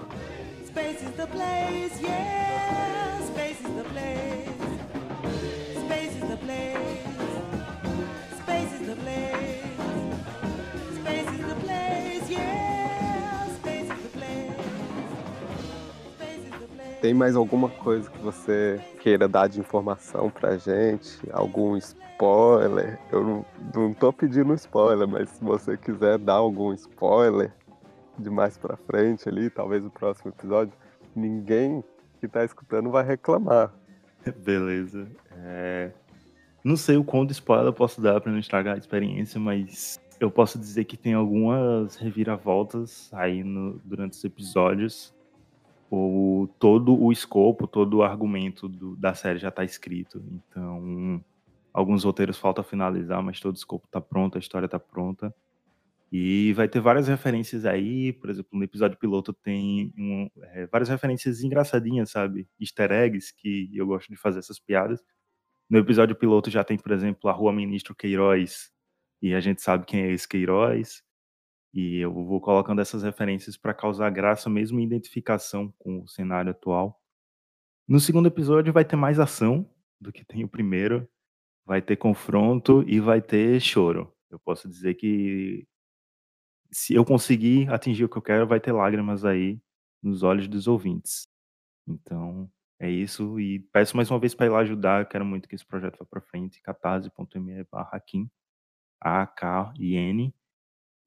Tem 17.03 17.13
mais 17.13 17.35
alguma 17.35 17.67
coisa 17.67 18.09
que 18.09 18.17
você 18.19 18.79
queira 19.01 19.27
dar 19.27 19.49
de 19.49 19.59
informação 19.59 20.29
pra 20.29 20.55
gente? 20.55 21.19
Algum 21.33 21.75
spoiler? 21.75 22.97
Eu 23.11 23.21
não, 23.21 23.45
não 23.75 23.93
tô 23.93 24.13
pedindo 24.13 24.53
spoiler, 24.53 25.05
mas 25.05 25.29
se 25.31 25.43
você 25.43 25.75
quiser 25.75 26.17
dar 26.17 26.35
algum 26.35 26.71
spoiler 26.71 27.51
de 28.17 28.29
mais 28.29 28.57
pra 28.57 28.77
frente 28.77 29.27
ali, 29.27 29.49
talvez 29.49 29.83
o 29.85 29.89
próximo 29.89 30.31
episódio, 30.31 30.71
ninguém 31.13 31.83
que 32.21 32.27
tá 32.29 32.45
escutando 32.45 32.89
vai 32.89 33.03
reclamar. 33.03 33.73
Beleza. 34.45 35.05
É, 35.43 35.91
Não 36.63 36.77
sei 36.77 36.95
o 36.95 37.03
quanto 37.03 37.31
spoiler 37.31 37.65
eu 37.67 37.73
posso 37.73 37.99
dar 37.99 38.21
para 38.21 38.31
não 38.31 38.39
estragar 38.39 38.75
a 38.75 38.79
experiência, 38.79 39.37
mas 39.41 39.99
eu 40.21 40.31
posso 40.31 40.57
dizer 40.57 40.85
que 40.85 40.95
tem 40.95 41.15
algumas 41.15 41.97
reviravoltas 41.97 43.09
aí 43.11 43.43
no- 43.43 43.77
durante 43.83 44.13
os 44.13 44.23
episódios. 44.23 45.13
O, 45.95 46.47
todo 46.59 46.99
o 46.99 47.11
escopo, 47.11 47.67
todo 47.67 47.97
o 47.97 48.03
argumento 48.03 48.67
do- 48.67 48.95
da 48.95 49.13
série 49.13 49.37
já 49.37 49.49
está 49.49 49.63
escrito. 49.63 50.23
Então, 50.49 51.23
alguns 51.71 52.03
roteiros 52.03 52.37
falta 52.37 52.63
finalizar, 52.63 53.21
mas 53.21 53.39
todo 53.39 53.53
o 53.53 53.57
escopo 53.57 53.85
está 53.85 54.01
pronto, 54.01 54.35
a 54.37 54.39
história 54.39 54.65
está 54.65 54.79
pronta. 54.79 55.31
E 56.11 56.53
vai 56.53 56.67
ter 56.67 56.79
várias 56.79 57.07
referências 57.07 57.65
aí, 57.65 58.13
por 58.13 58.29
exemplo, 58.29 58.49
no 58.57 58.63
episódio 58.63 58.97
piloto 58.97 59.33
tem 59.33 59.93
um- 59.97 60.29
é, 60.53 60.67
várias 60.67 60.89
referências 60.89 61.43
engraçadinhas, 61.43 62.11
sabe? 62.11 62.47
Easter 62.59 62.91
eggs, 62.91 63.33
que 63.35 63.69
eu 63.75 63.85
gosto 63.87 64.09
de 64.09 64.15
fazer 64.17 64.39
essas 64.39 64.59
piadas. 64.59 65.03
No 65.69 65.77
episódio 65.79 66.15
piloto 66.15 66.49
já 66.51 66.63
tem, 66.63 66.77
por 66.77 66.91
exemplo, 66.91 67.29
a 67.29 67.33
Rua 67.33 67.53
Ministro 67.53 67.95
Queiroz, 67.95 68.71
e 69.21 69.33
a 69.35 69.39
gente 69.39 69.61
sabe 69.61 69.85
quem 69.85 70.01
é 70.03 70.11
esse 70.11 70.27
Queiroz. 70.27 71.03
E 71.73 71.97
eu 71.97 72.13
vou 72.13 72.39
colocando 72.39 72.81
essas 72.81 73.01
referências 73.01 73.57
para 73.57 73.73
causar 73.73 74.09
graça, 74.11 74.49
mesmo 74.49 74.79
em 74.79 74.83
identificação 74.83 75.73
com 75.79 76.01
o 76.01 76.07
cenário 76.07 76.51
atual. 76.51 77.01
No 77.87 77.99
segundo 77.99 78.27
episódio 78.27 78.71
vai 78.71 78.85
ter 78.85 78.95
mais 78.95 79.19
ação 79.19 79.69
do 79.99 80.11
que 80.11 80.23
tem 80.23 80.43
o 80.43 80.47
primeiro. 80.47 81.07
Vai 81.65 81.81
ter 81.81 81.95
confronto 81.95 82.83
e 82.87 82.99
vai 82.99 83.21
ter 83.21 83.59
choro. 83.59 84.13
Eu 84.29 84.37
posso 84.39 84.67
dizer 84.69 84.95
que 84.95 85.67
se 86.71 86.93
eu 86.93 87.05
conseguir 87.05 87.69
atingir 87.71 88.03
o 88.03 88.09
que 88.09 88.17
eu 88.17 88.21
quero, 88.21 88.47
vai 88.47 88.59
ter 88.59 88.71
lágrimas 88.71 89.23
aí 89.23 89.61
nos 90.01 90.23
olhos 90.23 90.47
dos 90.47 90.67
ouvintes. 90.67 91.27
Então, 91.87 92.51
é 92.79 92.89
isso. 92.89 93.39
E 93.39 93.59
peço 93.71 93.95
mais 93.95 94.09
uma 94.11 94.19
vez 94.19 94.35
para 94.35 94.45
ir 94.47 94.49
lá 94.49 94.59
ajudar. 94.59 95.07
Quero 95.07 95.25
muito 95.25 95.47
que 95.47 95.55
esse 95.55 95.65
projeto 95.65 95.97
vá 95.99 96.05
para 96.05 96.21
frente. 96.21 96.61
catarse.me 96.61 97.63
barra 97.71 97.99
Kim, 97.99 98.29
A-K-I-N. 98.99 100.33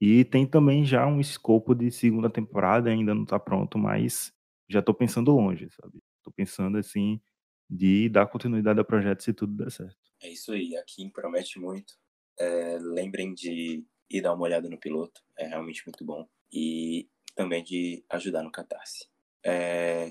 E 0.01 0.25
tem 0.25 0.47
também 0.47 0.85
já 0.85 1.07
um 1.07 1.21
escopo 1.21 1.75
de 1.75 1.91
segunda 1.91 2.29
temporada, 2.29 2.91
ainda 2.91 3.15
não 3.15 3.23
está 3.23 3.39
pronto, 3.39 3.79
mas 3.79 4.33
já 4.69 4.81
estou 4.81 4.95
pensando 4.95 5.33
longe, 5.33 5.69
sabe? 5.71 6.03
Estou 6.19 6.33
pensando, 6.35 6.77
assim, 6.77 7.21
de 7.69 8.09
dar 8.09 8.27
continuidade 8.27 8.79
ao 8.79 8.85
projeto 8.85 9.23
se 9.23 9.33
tudo 9.33 9.57
der 9.57 9.71
certo. 9.71 9.97
É 10.23 10.31
isso 10.31 10.53
aí, 10.53 10.77
a 10.77 10.85
Kim 10.85 11.11
promete 11.11 11.59
muito. 11.59 11.95
É, 12.39 12.79
lembrem 12.79 13.33
de 13.33 13.85
ir 14.11 14.21
dar 14.21 14.35
uma 14.35 14.45
olhada 14.45 14.69
no 14.69 14.79
piloto, 14.79 15.21
é 15.39 15.47
realmente 15.47 15.83
muito 15.87 16.05
bom. 16.05 16.29
E 16.53 17.09
também 17.35 17.63
de 17.63 18.05
ajudar 18.11 18.43
no 18.43 18.53
Catarse. 18.53 19.09
É, 19.45 20.09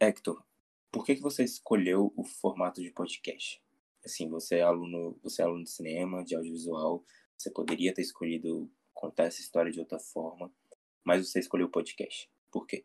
Hector, 0.00 0.42
por 0.92 1.04
que, 1.04 1.16
que 1.16 1.22
você 1.22 1.44
escolheu 1.44 2.12
o 2.16 2.24
formato 2.24 2.80
de 2.80 2.90
podcast? 2.90 3.62
Assim, 4.04 4.28
você 4.28 4.56
é 4.56 4.62
aluno, 4.62 5.18
você 5.22 5.42
é 5.42 5.44
aluno 5.44 5.64
de 5.64 5.70
cinema, 5.70 6.24
de 6.24 6.34
audiovisual, 6.34 7.04
você 7.36 7.50
poderia 7.50 7.92
ter 7.92 8.02
escolhido 8.02 8.70
contar 9.04 9.24
essa 9.24 9.40
história 9.40 9.70
de 9.70 9.80
outra 9.80 9.98
forma, 9.98 10.50
mas 11.04 11.26
você 11.28 11.38
escolheu 11.38 11.66
o 11.66 11.70
podcast. 11.70 12.28
Por 12.50 12.66
quê? 12.66 12.84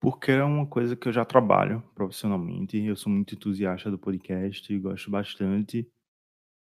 Porque 0.00 0.32
é 0.32 0.42
uma 0.42 0.66
coisa 0.66 0.96
que 0.96 1.08
eu 1.08 1.12
já 1.12 1.24
trabalho 1.24 1.82
profissionalmente, 1.94 2.76
eu 2.78 2.96
sou 2.96 3.10
muito 3.12 3.34
entusiasta 3.34 3.90
do 3.90 3.98
podcast, 3.98 4.78
gosto 4.78 5.10
bastante. 5.10 5.88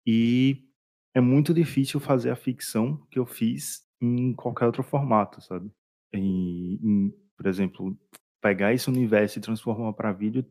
E 0.05 0.65
é 1.13 1.21
muito 1.21 1.53
difícil 1.53 1.99
fazer 1.99 2.31
a 2.31 2.35
ficção 2.35 2.97
que 3.11 3.19
eu 3.19 3.25
fiz 3.25 3.87
em 4.01 4.33
qualquer 4.33 4.65
outro 4.65 4.83
formato, 4.83 5.41
sabe? 5.41 5.71
E, 6.13 6.79
em, 6.83 7.13
por 7.37 7.45
exemplo, 7.47 7.97
pegar 8.41 8.73
esse 8.73 8.89
universo 8.89 9.37
e 9.37 9.41
transformar 9.41 9.93
para 9.93 10.11
vídeo 10.11 10.45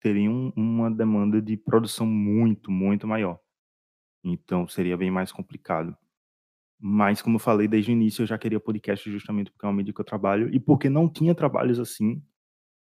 teria 0.00 0.30
um- 0.30 0.52
uma 0.56 0.90
demanda 0.90 1.42
de 1.42 1.56
produção 1.56 2.06
muito, 2.06 2.70
muito 2.70 3.06
maior. 3.06 3.38
Então 4.24 4.68
seria 4.68 4.96
bem 4.96 5.10
mais 5.10 5.32
complicado. 5.32 5.96
Mas, 6.80 7.20
como 7.20 7.36
eu 7.36 7.40
falei 7.40 7.68
desde 7.68 7.90
o 7.90 7.92
início, 7.92 8.22
eu 8.22 8.26
já 8.26 8.38
queria 8.38 8.58
podcast 8.58 9.10
justamente 9.10 9.50
porque 9.50 9.66
é 9.66 9.68
uma 9.68 9.74
mídia 9.76 9.92
que 9.92 10.00
eu 10.00 10.04
trabalho 10.04 10.48
e 10.54 10.58
porque 10.58 10.88
não 10.88 11.08
tinha 11.08 11.34
trabalhos 11.34 11.78
assim 11.78 12.22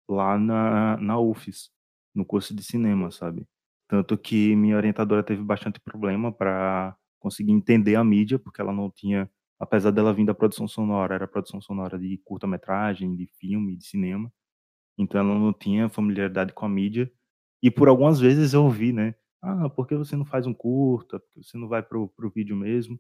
lá 0.10 0.38
na, 0.38 0.98
na 0.98 1.20
UFES, 1.20 1.72
no 2.16 2.26
curso 2.26 2.56
de 2.56 2.64
cinema, 2.64 3.12
sabe? 3.12 3.48
Tanto 3.88 4.18
que 4.18 4.56
minha 4.56 4.78
orientadora 4.78 5.24
teve 5.24 5.44
bastante 5.44 5.80
problema 5.80 6.32
para 6.32 6.96
conseguir 7.20 7.52
entender 7.52 7.96
a 7.96 8.04
mídia, 8.04 8.40
porque 8.40 8.62
ela 8.62 8.74
não 8.74 8.92
tinha, 8.92 9.30
apesar 9.60 9.92
dela 9.92 10.14
vir 10.14 10.26
da 10.26 10.34
produção 10.34 10.68
sonora, 10.68 11.16
era 11.16 11.28
produção 11.28 11.62
sonora 11.62 11.98
de 11.98 12.18
curta-metragem, 12.24 13.16
de 13.16 13.28
filme, 13.40 13.76
de 13.78 13.86
cinema, 13.86 14.32
então 14.98 15.22
ela 15.22 15.34
não 15.38 15.54
tinha 15.54 15.90
familiaridade 15.90 16.54
com 16.54 16.66
a 16.66 16.70
mídia. 16.70 17.12
E 17.62 17.72
por 17.72 17.88
algumas 17.88 18.20
vezes 18.20 18.54
eu 18.54 18.64
ouvi, 18.64 18.94
né? 18.94 19.16
Ah, 19.42 19.70
por 19.70 19.88
que 19.88 19.96
você 19.96 20.16
não 20.16 20.26
faz 20.26 20.48
um 20.48 20.54
curta? 20.54 21.20
Por 21.20 21.34
que 21.34 21.44
você 21.44 21.58
não 21.58 21.68
vai 21.68 21.84
pro, 21.84 22.10
pro 22.10 22.30
vídeo 22.30 22.56
mesmo? 22.56 23.00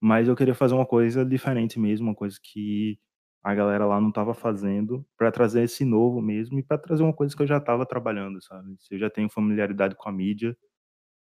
Mas 0.00 0.28
eu 0.28 0.36
queria 0.36 0.54
fazer 0.54 0.74
uma 0.74 0.86
coisa 0.86 1.24
diferente 1.24 1.78
mesmo, 1.78 2.08
uma 2.08 2.14
coisa 2.14 2.38
que 2.42 2.98
a 3.42 3.54
galera 3.54 3.86
lá 3.86 4.00
não 4.00 4.08
estava 4.08 4.34
fazendo, 4.34 5.06
para 5.18 5.30
trazer 5.30 5.62
esse 5.64 5.84
novo 5.84 6.20
mesmo 6.22 6.58
e 6.58 6.62
para 6.62 6.78
trazer 6.78 7.02
uma 7.02 7.12
coisa 7.14 7.36
que 7.36 7.42
eu 7.42 7.46
já 7.46 7.58
estava 7.58 7.84
trabalhando, 7.86 8.42
sabe? 8.42 8.74
Se 8.80 8.94
eu 8.94 8.98
já 8.98 9.10
tenho 9.10 9.28
familiaridade 9.30 9.94
com 9.96 10.08
a 10.08 10.12
mídia 10.12 10.56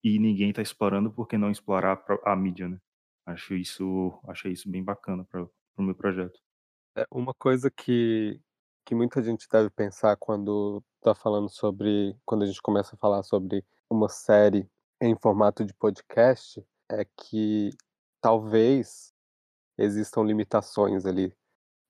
e 0.04 0.20
ninguém 0.20 0.50
está 0.52 0.62
explorando, 0.62 1.12
por 1.12 1.28
que 1.28 1.38
não 1.38 1.52
explorar 1.52 2.04
a 2.26 2.36
mídia, 2.36 2.70
né? 2.70 2.80
Acho 3.26 3.56
isso, 3.56 4.20
achei 4.28 4.52
isso 4.52 4.70
bem 4.70 4.84
bacana 4.84 5.26
para 5.26 5.44
o 5.44 5.82
meu 5.84 5.96
projeto. 5.96 6.40
É 6.96 7.06
uma 7.12 7.34
coisa 7.34 7.72
que, 7.72 8.40
que 8.86 8.94
muita 8.96 9.22
gente 9.24 9.48
deve 9.52 9.70
pensar 9.72 10.16
quando 10.18 10.84
tá 11.02 11.16
falando 11.16 11.50
sobre. 11.50 12.16
Quando 12.26 12.44
a 12.44 12.46
gente 12.46 12.62
começa 12.62 12.96
a 12.96 13.00
falar 13.00 13.24
sobre 13.24 13.66
uma 13.90 14.10
série 14.10 14.70
em 15.02 15.16
formato 15.20 15.66
de 15.66 15.74
podcast, 15.74 16.64
é 16.92 17.06
que 17.18 17.72
talvez 18.26 19.14
existam 19.78 20.24
limitações 20.24 21.06
ali 21.06 21.32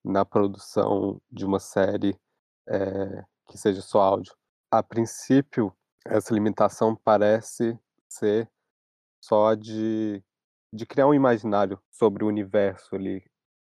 na 0.03 0.25
produção 0.25 1.21
de 1.31 1.45
uma 1.45 1.61
série 1.61 2.19
eh, 2.67 3.23
que 3.47 3.57
seja 3.57 3.81
só 3.81 4.01
áudio. 4.01 4.35
A 4.69 4.83
princípio, 4.83 5.73
essa 6.05 6.33
limitação 6.33 6.93
parece 6.93 7.79
ser 8.09 8.51
só 9.23 9.55
de, 9.55 10.21
de 10.73 10.85
criar 10.85 11.07
um 11.07 11.13
imaginário 11.13 11.81
sobre 11.89 12.25
o 12.25 12.27
universo 12.27 12.95
ali 12.95 13.23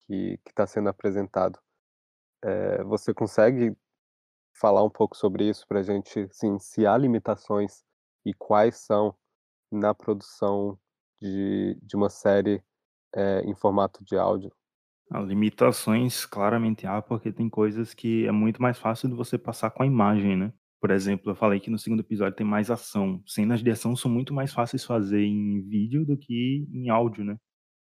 que 0.08 0.40
está 0.46 0.68
sendo 0.68 0.90
apresentado. 0.90 1.60
Eh, 2.46 2.84
você 2.84 3.12
consegue 3.12 3.76
falar 4.54 4.84
um 4.84 4.90
pouco 4.90 5.18
sobre 5.18 5.50
isso 5.50 5.66
para 5.68 5.80
a 5.80 5.84
gente, 5.84 6.20
assim, 6.30 6.60
se 6.60 6.86
há 6.86 6.96
limitações 6.96 7.84
e 8.24 8.36
quais 8.36 8.78
são 8.78 9.18
na 9.72 9.96
produção 9.96 10.78
de, 11.22 11.78
de 11.82 11.96
uma 11.96 12.10
série 12.10 12.64
eh, 13.16 13.42
em 13.46 13.56
formato 13.56 14.04
de 14.06 14.18
áudio? 14.18 14.52
Limitações 15.28 16.26
claramente 16.26 16.88
há, 16.88 17.02
porque 17.02 17.34
tem 17.34 17.50
coisas 17.50 17.94
que 17.94 18.26
é 18.26 18.32
muito 18.32 18.62
mais 18.62 18.78
fácil 18.80 19.10
de 19.10 19.16
você 19.16 19.38
passar 19.38 19.70
com 19.72 19.84
a 19.84 19.86
imagem, 19.86 20.38
né? 20.38 20.54
Por 20.80 20.90
exemplo, 20.90 21.32
eu 21.32 21.36
falei 21.36 21.60
que 21.60 21.70
no 21.70 21.78
segundo 21.78 22.00
episódio 22.00 22.36
tem 22.36 22.48
mais 22.48 22.72
ação. 22.72 23.22
Cenas 23.28 23.62
de 23.62 23.70
ação 23.70 23.96
são 23.96 24.10
muito 24.10 24.34
mais 24.34 24.54
fáceis 24.54 24.82
de 24.84 24.88
fazer 24.88 25.22
em 25.24 25.62
vídeo 25.68 26.06
do 26.06 26.18
que 26.18 26.66
em 26.74 26.90
áudio, 26.90 27.26
né? 27.26 27.38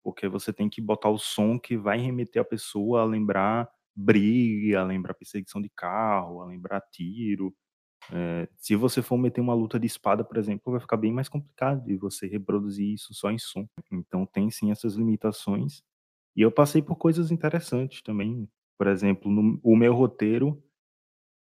Porque 0.02 0.28
você 0.28 0.52
tem 0.52 0.68
que 0.70 0.80
botar 0.80 1.10
o 1.10 1.18
som 1.18 1.58
que 1.58 1.76
vai 1.76 1.98
remeter 1.98 2.42
a 2.42 2.44
pessoa 2.44 3.02
a 3.02 3.04
lembrar 3.04 3.68
briga, 3.94 4.80
a 4.80 4.84
lembrar 4.84 5.14
perseguição 5.14 5.60
de 5.62 5.70
carro, 5.70 6.40
a 6.42 6.46
lembrar 6.46 6.80
tiro. 6.92 7.54
É, 8.10 8.48
se 8.56 8.74
você 8.74 9.02
for 9.02 9.16
meter 9.16 9.40
uma 9.40 9.54
luta 9.54 9.78
de 9.78 9.86
espada, 9.86 10.24
por 10.24 10.36
exemplo, 10.36 10.72
vai 10.72 10.80
ficar 10.80 10.96
bem 10.96 11.12
mais 11.12 11.28
complicado 11.28 11.84
de 11.84 11.96
você 11.96 12.26
reproduzir 12.26 12.92
isso 12.92 13.14
só 13.14 13.30
em 13.30 13.38
som. 13.38 13.68
Então 13.90 14.26
tem 14.26 14.50
sim 14.50 14.70
essas 14.70 14.94
limitações. 14.94 15.82
E 16.36 16.42
eu 16.42 16.50
passei 16.50 16.82
por 16.82 16.96
coisas 16.96 17.30
interessantes 17.30 18.02
também. 18.02 18.48
Por 18.78 18.86
exemplo, 18.86 19.30
no, 19.30 19.60
o 19.62 19.76
meu 19.76 19.94
roteiro 19.94 20.62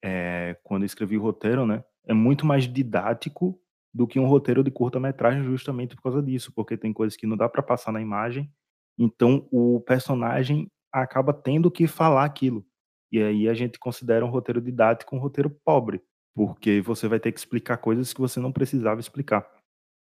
é, 0.04 0.56
quando 0.64 0.84
eu 0.84 0.86
escrevi 0.86 1.18
o 1.18 1.22
roteiro, 1.22 1.66
né, 1.66 1.84
é 2.06 2.14
muito 2.14 2.46
mais 2.46 2.72
didático 2.72 3.60
do 3.94 4.06
que 4.06 4.20
um 4.20 4.28
roteiro 4.28 4.64
de 4.64 4.70
curta-metragem 4.70 5.44
justamente 5.44 5.96
por 5.96 6.04
causa 6.04 6.22
disso, 6.22 6.52
porque 6.54 6.78
tem 6.78 6.94
coisas 6.94 7.18
que 7.18 7.26
não 7.26 7.36
dá 7.36 7.50
para 7.50 7.64
passar 7.64 7.92
na 7.92 8.02
imagem, 8.02 8.52
então 9.00 9.48
o 9.52 9.80
personagem 9.82 10.70
acaba 10.92 11.34
tendo 11.34 11.72
que 11.72 11.88
falar 11.88 12.24
aquilo. 12.26 12.64
E 13.12 13.20
aí 13.20 13.50
a 13.50 13.54
gente 13.54 13.80
considera 13.80 14.26
um 14.26 14.30
roteiro 14.30 14.62
didático 14.62 15.16
um 15.16 15.20
roteiro 15.20 15.50
pobre, 15.50 16.02
porque 16.36 16.82
você 16.82 17.08
vai 17.08 17.20
ter 17.20 17.32
que 17.32 17.40
explicar 17.40 17.78
coisas 17.78 18.14
que 18.14 18.20
você 18.20 18.40
não 18.40 18.52
precisava 18.52 19.00
explicar. 19.00 19.50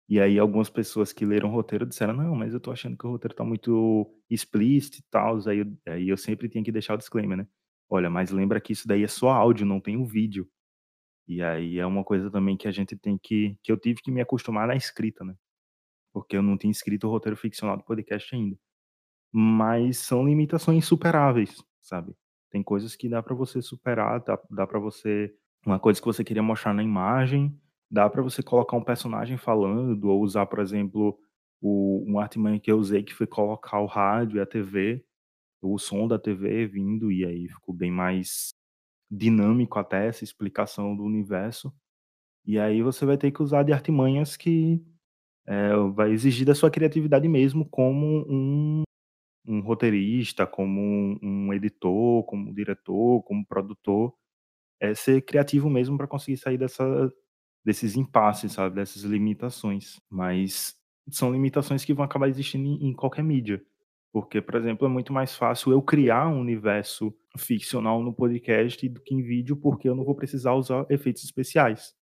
E 0.08 0.20
aí 0.20 0.38
algumas 0.38 0.70
pessoas 0.70 1.12
que 1.12 1.24
leram 1.26 1.48
o 1.50 1.52
roteiro 1.52 1.86
disseram, 1.86 2.14
não, 2.14 2.36
mas 2.36 2.54
eu 2.54 2.60
tô 2.60 2.70
achando 2.70 2.96
que 2.96 3.06
o 3.06 3.10
roteiro 3.10 3.34
tá 3.34 3.44
muito 3.44 4.14
explícito 4.30 4.98
e 4.98 5.02
tal, 5.10 5.38
aí, 5.48 5.64
aí 5.86 6.08
eu 6.08 6.16
sempre 6.16 6.48
tinha 6.48 6.62
que 6.62 6.72
deixar 6.72 6.94
o 6.94 6.98
disclaimer, 6.98 7.38
né? 7.38 7.46
Olha, 7.90 8.10
mas 8.10 8.30
lembra 8.30 8.60
que 8.60 8.72
isso 8.72 8.86
daí 8.86 9.02
é 9.04 9.08
só 9.08 9.30
áudio, 9.30 9.66
não 9.66 9.80
tem 9.80 9.96
o 9.96 10.06
vídeo. 10.06 10.48
E 11.28 11.42
aí 11.42 11.78
é 11.78 11.86
uma 11.86 12.04
coisa 12.04 12.30
também 12.30 12.56
que 12.56 12.68
a 12.68 12.72
gente 12.72 12.96
tem 12.96 13.18
que 13.18 13.58
que 13.62 13.72
eu 13.72 13.78
tive 13.78 14.02
que 14.02 14.10
me 14.10 14.20
acostumar 14.20 14.68
na 14.68 14.76
escrita, 14.76 15.24
né? 15.24 15.34
Porque 16.12 16.36
eu 16.36 16.42
não 16.42 16.58
tinha 16.58 16.70
escrito 16.70 17.06
o 17.08 17.10
roteiro 17.10 17.36
ficcional 17.36 17.76
do 17.76 17.84
podcast 17.84 18.34
ainda. 18.34 18.58
Mas 19.32 19.98
são 19.98 20.26
limitações 20.26 20.78
insuperáveis, 20.78 21.56
sabe? 21.82 22.14
Tem 22.50 22.62
coisas 22.62 22.96
que 22.96 23.08
dá 23.08 23.22
para 23.22 23.34
você 23.34 23.62
superar, 23.62 24.22
dá, 24.24 24.38
dá 24.50 24.66
para 24.66 24.78
você 24.78 25.34
uma 25.64 25.78
coisa 25.78 26.00
que 26.00 26.06
você 26.06 26.24
queria 26.24 26.42
mostrar 26.42 26.74
na 26.74 26.82
imagem, 26.82 27.58
dá 27.90 28.08
para 28.10 28.22
você 28.22 28.42
colocar 28.42 28.76
um 28.76 28.84
personagem 28.84 29.36
falando 29.36 30.08
ou 30.08 30.22
usar, 30.22 30.46
por 30.46 30.60
exemplo, 30.60 31.18
o, 31.60 32.04
um 32.06 32.18
artimanha 32.18 32.60
que 32.60 32.70
eu 32.70 32.78
usei 32.78 33.02
que 33.02 33.14
foi 33.14 33.26
colocar 33.26 33.80
o 33.80 33.86
rádio 33.86 34.38
e 34.38 34.40
a 34.40 34.46
TV 34.46 35.04
o 35.62 35.78
som 35.78 36.08
da 36.08 36.18
TV 36.18 36.66
vindo, 36.66 37.12
e 37.12 37.24
aí 37.24 37.48
ficou 37.48 37.74
bem 37.74 37.90
mais 37.90 38.52
dinâmico 39.10 39.78
até 39.78 40.08
essa 40.08 40.24
explicação 40.24 40.96
do 40.96 41.04
universo. 41.04 41.72
E 42.44 42.58
aí 42.58 42.82
você 42.82 43.06
vai 43.06 43.16
ter 43.16 43.30
que 43.30 43.42
usar 43.42 43.62
de 43.62 43.72
artimanhas 43.72 44.36
que 44.36 44.82
é, 45.46 45.76
vai 45.94 46.10
exigir 46.12 46.46
da 46.46 46.54
sua 46.54 46.70
criatividade 46.70 47.28
mesmo 47.28 47.68
como 47.68 48.26
um, 48.28 48.82
um 49.46 49.60
roteirista, 49.60 50.46
como 50.46 50.80
um, 50.80 51.18
um, 51.22 51.54
editor, 51.54 52.24
como 52.24 52.52
diretor, 52.52 53.22
como 53.22 53.46
produtor. 53.46 54.12
É 54.82 54.94
ser 54.94 55.22
criativo 55.22 55.70
mesmo 55.70 55.96
para 55.96 56.08
conseguir 56.08 56.36
sair 56.38 56.58
dessa, 56.58 56.84
desses 57.64 57.96
impasses, 57.96 58.52
sabe? 58.52 58.74
Dessas 58.74 59.02
limitações. 59.04 60.00
Mas 60.10 60.74
são 61.10 61.32
limitações 61.32 61.84
que 61.84 61.94
vão 61.94 62.04
acabar 62.04 62.28
existindo 62.28 62.66
em, 62.66 62.88
em 62.88 62.92
qualquer 62.92 63.22
mídia. 63.22 63.64
Porque, 64.12 64.42
por 64.42 64.56
exemplo, 64.56 64.86
é 64.86 64.90
muito 64.90 65.12
mais 65.12 65.34
fácil 65.34 65.72
eu 65.72 65.80
criar 65.80 66.28
um 66.28 66.40
universo 66.40 67.14
ficcional 67.38 68.02
no 68.02 68.12
podcast 68.12 68.86
do 68.88 69.00
que 69.00 69.14
em 69.14 69.22
vídeo, 69.22 69.56
porque 69.56 69.88
eu 69.88 69.94
não 69.94 70.04
vou 70.04 70.14
precisar 70.14 70.52
usar 70.54 70.84
efeitos 70.90 71.24
especiais. 71.24 71.94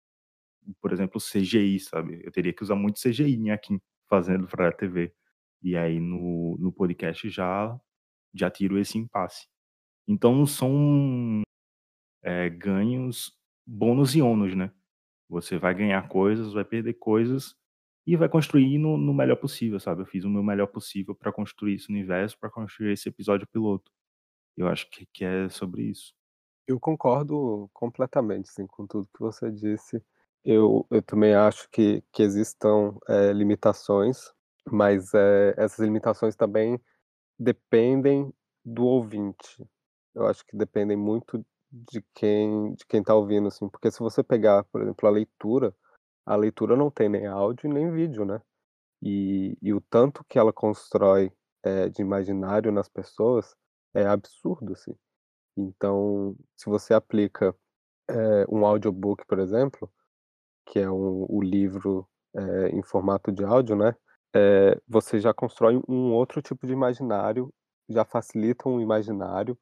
Por 0.80 0.92
exemplo, 0.92 1.20
CGI, 1.20 1.78
sabe? 1.80 2.20
Eu 2.24 2.32
teria 2.32 2.52
que 2.52 2.62
usar 2.62 2.74
muito 2.74 3.00
CGI 3.00 3.50
aqui 3.50 3.80
fazendo 4.08 4.46
para 4.48 4.68
a 4.68 4.72
TV. 4.72 5.12
E 5.62 5.76
aí 5.76 6.00
no, 6.00 6.56
no 6.58 6.72
podcast 6.72 7.28
já, 7.30 7.78
já 8.34 8.50
tiro 8.50 8.78
esse 8.78 8.98
impasse. 8.98 9.46
Então 10.08 10.44
são 10.46 11.42
é, 12.22 12.48
ganhos 12.48 13.36
bônus 13.66 14.14
e 14.14 14.22
ônus, 14.22 14.54
né? 14.54 14.70
Você 15.28 15.58
vai 15.58 15.74
ganhar 15.74 16.08
coisas, 16.08 16.52
vai 16.52 16.64
perder 16.64 16.94
coisas, 16.94 17.56
e 18.06 18.16
vai 18.16 18.28
construir 18.28 18.78
no, 18.78 18.96
no 18.96 19.14
melhor 19.14 19.36
possível, 19.36 19.78
sabe? 19.78 20.02
Eu 20.02 20.06
fiz 20.06 20.24
o 20.24 20.28
meu 20.28 20.42
melhor 20.42 20.66
possível 20.66 21.14
para 21.14 21.32
construir 21.32 21.74
esse 21.74 21.88
universo, 21.88 22.38
para 22.38 22.50
construir 22.50 22.92
esse 22.92 23.08
episódio 23.08 23.46
piloto. 23.46 23.90
Eu 24.56 24.68
acho 24.68 24.90
que, 24.90 25.06
que 25.12 25.24
é 25.24 25.48
sobre 25.48 25.82
isso. 25.82 26.12
Eu 26.66 26.80
concordo 26.80 27.70
completamente 27.72 28.48
sim, 28.48 28.66
com 28.66 28.86
tudo 28.86 29.08
que 29.14 29.20
você 29.20 29.50
disse. 29.50 30.02
Eu, 30.44 30.86
eu 30.90 31.02
também 31.02 31.34
acho 31.34 31.68
que, 31.70 32.02
que 32.12 32.22
existam 32.22 32.96
é, 33.08 33.32
limitações, 33.32 34.32
mas 34.68 35.12
é, 35.14 35.54
essas 35.56 35.78
limitações 35.80 36.34
também 36.34 36.80
dependem 37.38 38.32
do 38.64 38.84
ouvinte. 38.84 39.64
Eu 40.14 40.26
acho 40.26 40.44
que 40.46 40.56
dependem 40.56 40.96
muito 40.96 41.44
de 41.72 42.04
quem 42.14 42.74
de 42.74 42.84
quem 42.86 43.00
está 43.00 43.14
ouvindo, 43.14 43.48
assim, 43.48 43.68
porque 43.68 43.90
se 43.90 44.00
você 44.00 44.22
pegar, 44.22 44.64
por 44.64 44.82
exemplo, 44.82 45.08
a 45.08 45.10
leitura, 45.10 45.74
a 46.26 46.36
leitura 46.36 46.76
não 46.76 46.90
tem 46.90 47.08
nem 47.08 47.26
áudio 47.26 47.72
nem 47.72 47.90
vídeo, 47.92 48.24
né? 48.24 48.40
E, 49.02 49.56
e 49.62 49.72
o 49.72 49.80
tanto 49.80 50.24
que 50.28 50.38
ela 50.38 50.52
constrói 50.52 51.32
é, 51.62 51.88
de 51.88 52.02
imaginário 52.02 52.72
nas 52.72 52.88
pessoas 52.88 53.54
é 53.94 54.06
absurdo, 54.06 54.72
assim. 54.72 54.94
Então, 55.56 56.36
se 56.56 56.68
você 56.68 56.94
aplica 56.94 57.54
é, 58.08 58.46
um 58.48 58.66
audiobook, 58.66 59.24
por 59.26 59.38
exemplo, 59.38 59.90
que 60.66 60.78
é 60.80 60.90
um, 60.90 61.26
o 61.28 61.42
livro 61.42 62.08
é, 62.34 62.68
em 62.70 62.82
formato 62.82 63.32
de 63.32 63.44
áudio, 63.44 63.76
né? 63.76 63.94
Você 64.86 65.18
já 65.18 65.34
constrói 65.34 65.80
um 65.88 66.12
outro 66.12 66.40
tipo 66.40 66.66
de 66.66 66.72
imaginário, 66.72 67.52
já 67.88 68.04
facilita 68.04 68.68
um 68.68 68.80
imaginário, 68.80 69.58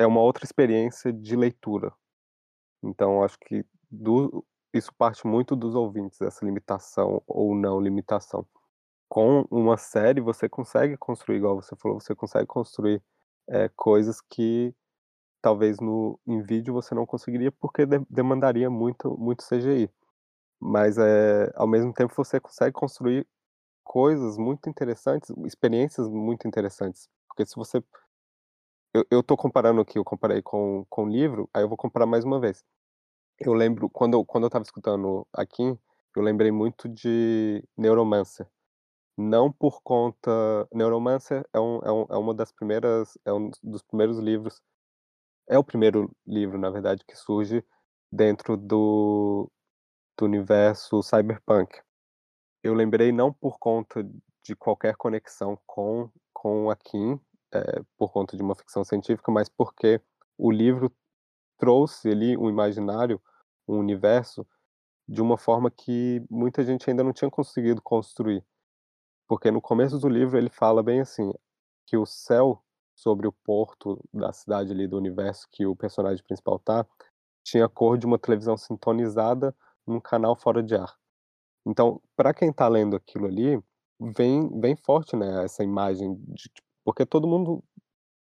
é 0.00 0.06
uma 0.06 0.20
outra 0.22 0.44
experiência 0.44 1.12
de 1.12 1.36
leitura. 1.36 1.92
Então, 2.82 3.22
acho 3.22 3.38
que 3.38 3.64
do, 3.90 4.44
isso 4.72 4.92
parte 4.94 5.26
muito 5.26 5.54
dos 5.54 5.74
ouvintes, 5.74 6.20
essa 6.22 6.44
limitação 6.44 7.22
ou 7.26 7.54
não 7.54 7.78
limitação. 7.78 8.46
Com 9.08 9.46
uma 9.50 9.76
série, 9.76 10.20
você 10.20 10.48
consegue 10.48 10.96
construir, 10.96 11.36
igual 11.36 11.56
você 11.56 11.76
falou, 11.76 12.00
você 12.00 12.14
consegue 12.14 12.46
construir 12.46 13.02
é, 13.48 13.68
coisas 13.76 14.22
que 14.22 14.74
talvez 15.42 15.80
no, 15.80 16.18
em 16.26 16.42
vídeo 16.42 16.72
você 16.72 16.94
não 16.94 17.04
conseguiria 17.04 17.52
porque 17.52 17.84
de, 17.84 18.00
demandaria 18.08 18.70
muito, 18.70 19.16
muito 19.18 19.44
CGI. 19.46 19.90
Mas 20.58 20.96
é, 20.98 21.52
ao 21.56 21.66
mesmo 21.66 21.92
tempo 21.92 22.14
você 22.16 22.40
consegue 22.40 22.72
construir 22.72 23.26
coisas 23.84 24.38
muito 24.38 24.70
interessantes, 24.70 25.30
experiências 25.44 26.08
muito 26.08 26.48
interessantes. 26.48 27.08
Porque 27.28 27.44
se 27.44 27.56
você. 27.56 27.82
Eu, 28.92 29.04
eu 29.10 29.22
tô 29.22 29.36
comparando 29.36 29.80
aqui, 29.80 29.98
eu 29.98 30.04
comparei 30.04 30.42
com, 30.42 30.84
com 30.88 31.04
o 31.04 31.08
livro, 31.08 31.48
aí 31.54 31.62
eu 31.62 31.68
vou 31.68 31.76
comparar 31.76 32.06
mais 32.06 32.24
uma 32.24 32.40
vez. 32.40 32.64
Eu 33.38 33.54
lembro, 33.54 33.88
quando 33.90 34.14
eu, 34.14 34.24
quando 34.24 34.44
eu 34.44 34.48
estava 34.48 34.64
escutando 34.64 35.26
aqui, 35.32 35.62
eu 36.16 36.22
lembrei 36.22 36.50
muito 36.50 36.88
de 36.88 37.64
Neuromancer. 37.76 38.48
Não 39.16 39.52
por 39.52 39.82
conta. 39.82 40.30
Neuromancer 40.72 41.44
é, 41.52 41.60
um, 41.60 41.78
é, 41.84 41.92
um, 41.92 42.06
é 42.10 42.16
uma 42.16 42.34
das 42.34 42.52
primeiras. 42.52 43.18
É 43.24 43.32
um 43.32 43.50
dos 43.62 43.82
primeiros 43.82 44.18
livros. 44.18 44.60
É 45.48 45.58
o 45.58 45.64
primeiro 45.64 46.10
livro, 46.26 46.58
na 46.58 46.70
verdade, 46.70 47.04
que 47.06 47.16
surge 47.16 47.64
dentro 48.10 48.56
do, 48.56 49.50
do 50.18 50.24
universo 50.24 51.02
cyberpunk. 51.02 51.80
Eu 52.62 52.74
lembrei 52.74 53.12
não 53.12 53.32
por 53.32 53.58
conta 53.58 54.02
de 54.44 54.56
qualquer 54.56 54.96
conexão 54.96 55.58
com, 55.66 56.10
com 56.32 56.70
a 56.70 56.76
Kim, 56.76 57.20
é, 57.52 57.82
por 57.96 58.12
conta 58.12 58.36
de 58.36 58.42
uma 58.42 58.54
ficção 58.54 58.84
científica, 58.84 59.30
mas 59.30 59.48
porque 59.48 60.00
o 60.38 60.50
livro 60.50 60.92
trouxe 61.58 62.10
ali 62.10 62.36
um 62.36 62.48
imaginário 62.48 63.20
um 63.68 63.78
universo 63.78 64.46
de 65.08 65.20
uma 65.20 65.36
forma 65.36 65.70
que 65.70 66.24
muita 66.30 66.64
gente 66.64 66.88
ainda 66.88 67.04
não 67.04 67.12
tinha 67.12 67.30
conseguido 67.30 67.82
construir. 67.82 68.44
Porque 69.28 69.50
no 69.50 69.60
começo 69.60 69.98
do 69.98 70.08
livro 70.08 70.38
ele 70.38 70.50
fala 70.50 70.82
bem 70.82 71.00
assim, 71.00 71.32
que 71.86 71.96
o 71.96 72.06
céu 72.06 72.62
sobre 72.94 73.26
o 73.26 73.32
porto 73.32 74.02
da 74.12 74.32
cidade 74.32 74.72
ali 74.72 74.86
do 74.86 74.96
universo 74.96 75.48
que 75.50 75.66
o 75.66 75.74
personagem 75.74 76.22
principal 76.24 76.58
tá, 76.58 76.86
tinha 77.42 77.64
a 77.64 77.68
cor 77.68 77.96
de 77.96 78.06
uma 78.06 78.18
televisão 78.18 78.56
sintonizada 78.56 79.54
num 79.86 80.00
canal 80.00 80.36
fora 80.36 80.62
de 80.62 80.74
ar. 80.74 80.94
Então, 81.66 82.00
para 82.16 82.34
quem 82.34 82.52
tá 82.52 82.68
lendo 82.68 82.96
aquilo 82.96 83.26
ali, 83.26 83.62
vem 84.00 84.48
vem 84.60 84.76
forte, 84.76 85.16
né, 85.16 85.44
essa 85.44 85.62
imagem 85.62 86.14
de 86.28 86.50
porque 86.84 87.06
todo 87.06 87.28
mundo 87.28 87.62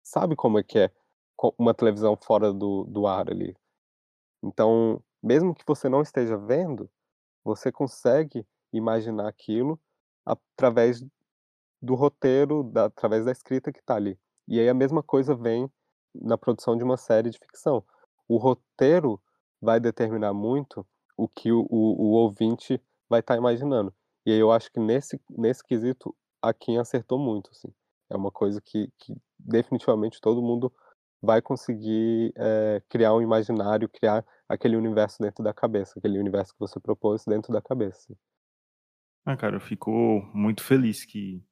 sabe 0.04 0.36
como 0.36 0.60
é 0.60 0.64
que 0.64 0.80
é 0.80 0.92
uma 1.58 1.74
televisão 1.74 2.18
fora 2.18 2.54
do 2.54 2.84
do 2.86 3.08
ar 3.08 3.30
ali. 3.30 3.56
Então, 4.44 5.04
mesmo 5.22 5.54
que 5.54 5.64
você 5.66 5.90
não 5.90 6.02
esteja 6.02 6.38
vendo, 6.38 6.90
você 7.44 7.72
consegue 7.72 8.46
imaginar 8.72 9.28
aquilo 9.28 9.80
através 10.26 11.04
do 11.82 11.96
roteiro, 11.96 12.64
da, 12.64 12.86
através 12.86 13.26
da 13.26 13.32
escrita 13.32 13.72
que 13.72 13.80
está 13.80 13.96
ali. 13.96 14.18
E 14.48 14.60
aí 14.60 14.70
a 14.70 14.74
mesma 14.74 15.02
coisa 15.02 15.36
vem 15.36 15.72
na 16.14 16.38
produção 16.38 16.76
de 16.78 16.84
uma 16.84 16.98
série 16.98 17.30
de 17.30 17.38
ficção. 17.38 17.84
O 18.28 18.38
roteiro 18.38 19.22
vai 19.62 19.80
determinar 19.80 20.34
muito 20.34 20.86
o 21.18 21.28
que 21.28 21.52
o, 21.52 21.66
o, 21.70 22.02
o 22.02 22.12
ouvinte 22.12 22.82
vai 23.10 23.20
estar 23.20 23.38
imaginando. 23.38 23.94
E 24.26 24.32
aí 24.32 24.40
eu 24.40 24.52
acho 24.52 24.72
que 24.72 24.80
nesse, 24.80 25.22
nesse 25.30 25.64
quesito 25.64 26.16
a 26.42 26.54
Kim 26.54 26.78
acertou 26.78 27.18
muito, 27.20 27.50
assim. 27.52 27.74
É 28.10 28.16
uma 28.16 28.32
coisa 28.32 28.62
que, 28.62 28.90
que 28.98 29.16
definitivamente 29.38 30.20
todo 30.22 30.42
mundo 30.42 30.74
vai 31.22 31.42
conseguir 31.42 32.34
é, 32.38 32.82
criar 32.90 33.14
um 33.14 33.22
imaginário, 33.22 33.90
criar 33.90 34.26
aquele 34.48 34.76
universo 34.76 35.18
dentro 35.22 35.44
da 35.44 35.54
cabeça, 35.54 36.00
aquele 36.00 36.20
universo 36.20 36.54
que 36.54 36.60
você 36.60 36.80
propôs 36.80 37.26
dentro 37.26 37.52
da 37.52 37.62
cabeça. 37.62 38.16
Ah, 39.26 39.36
cara, 39.38 39.58
eu 39.58 39.62
fico 39.62 39.92
muito 40.34 40.64
feliz 40.64 41.06
que, 41.06 41.44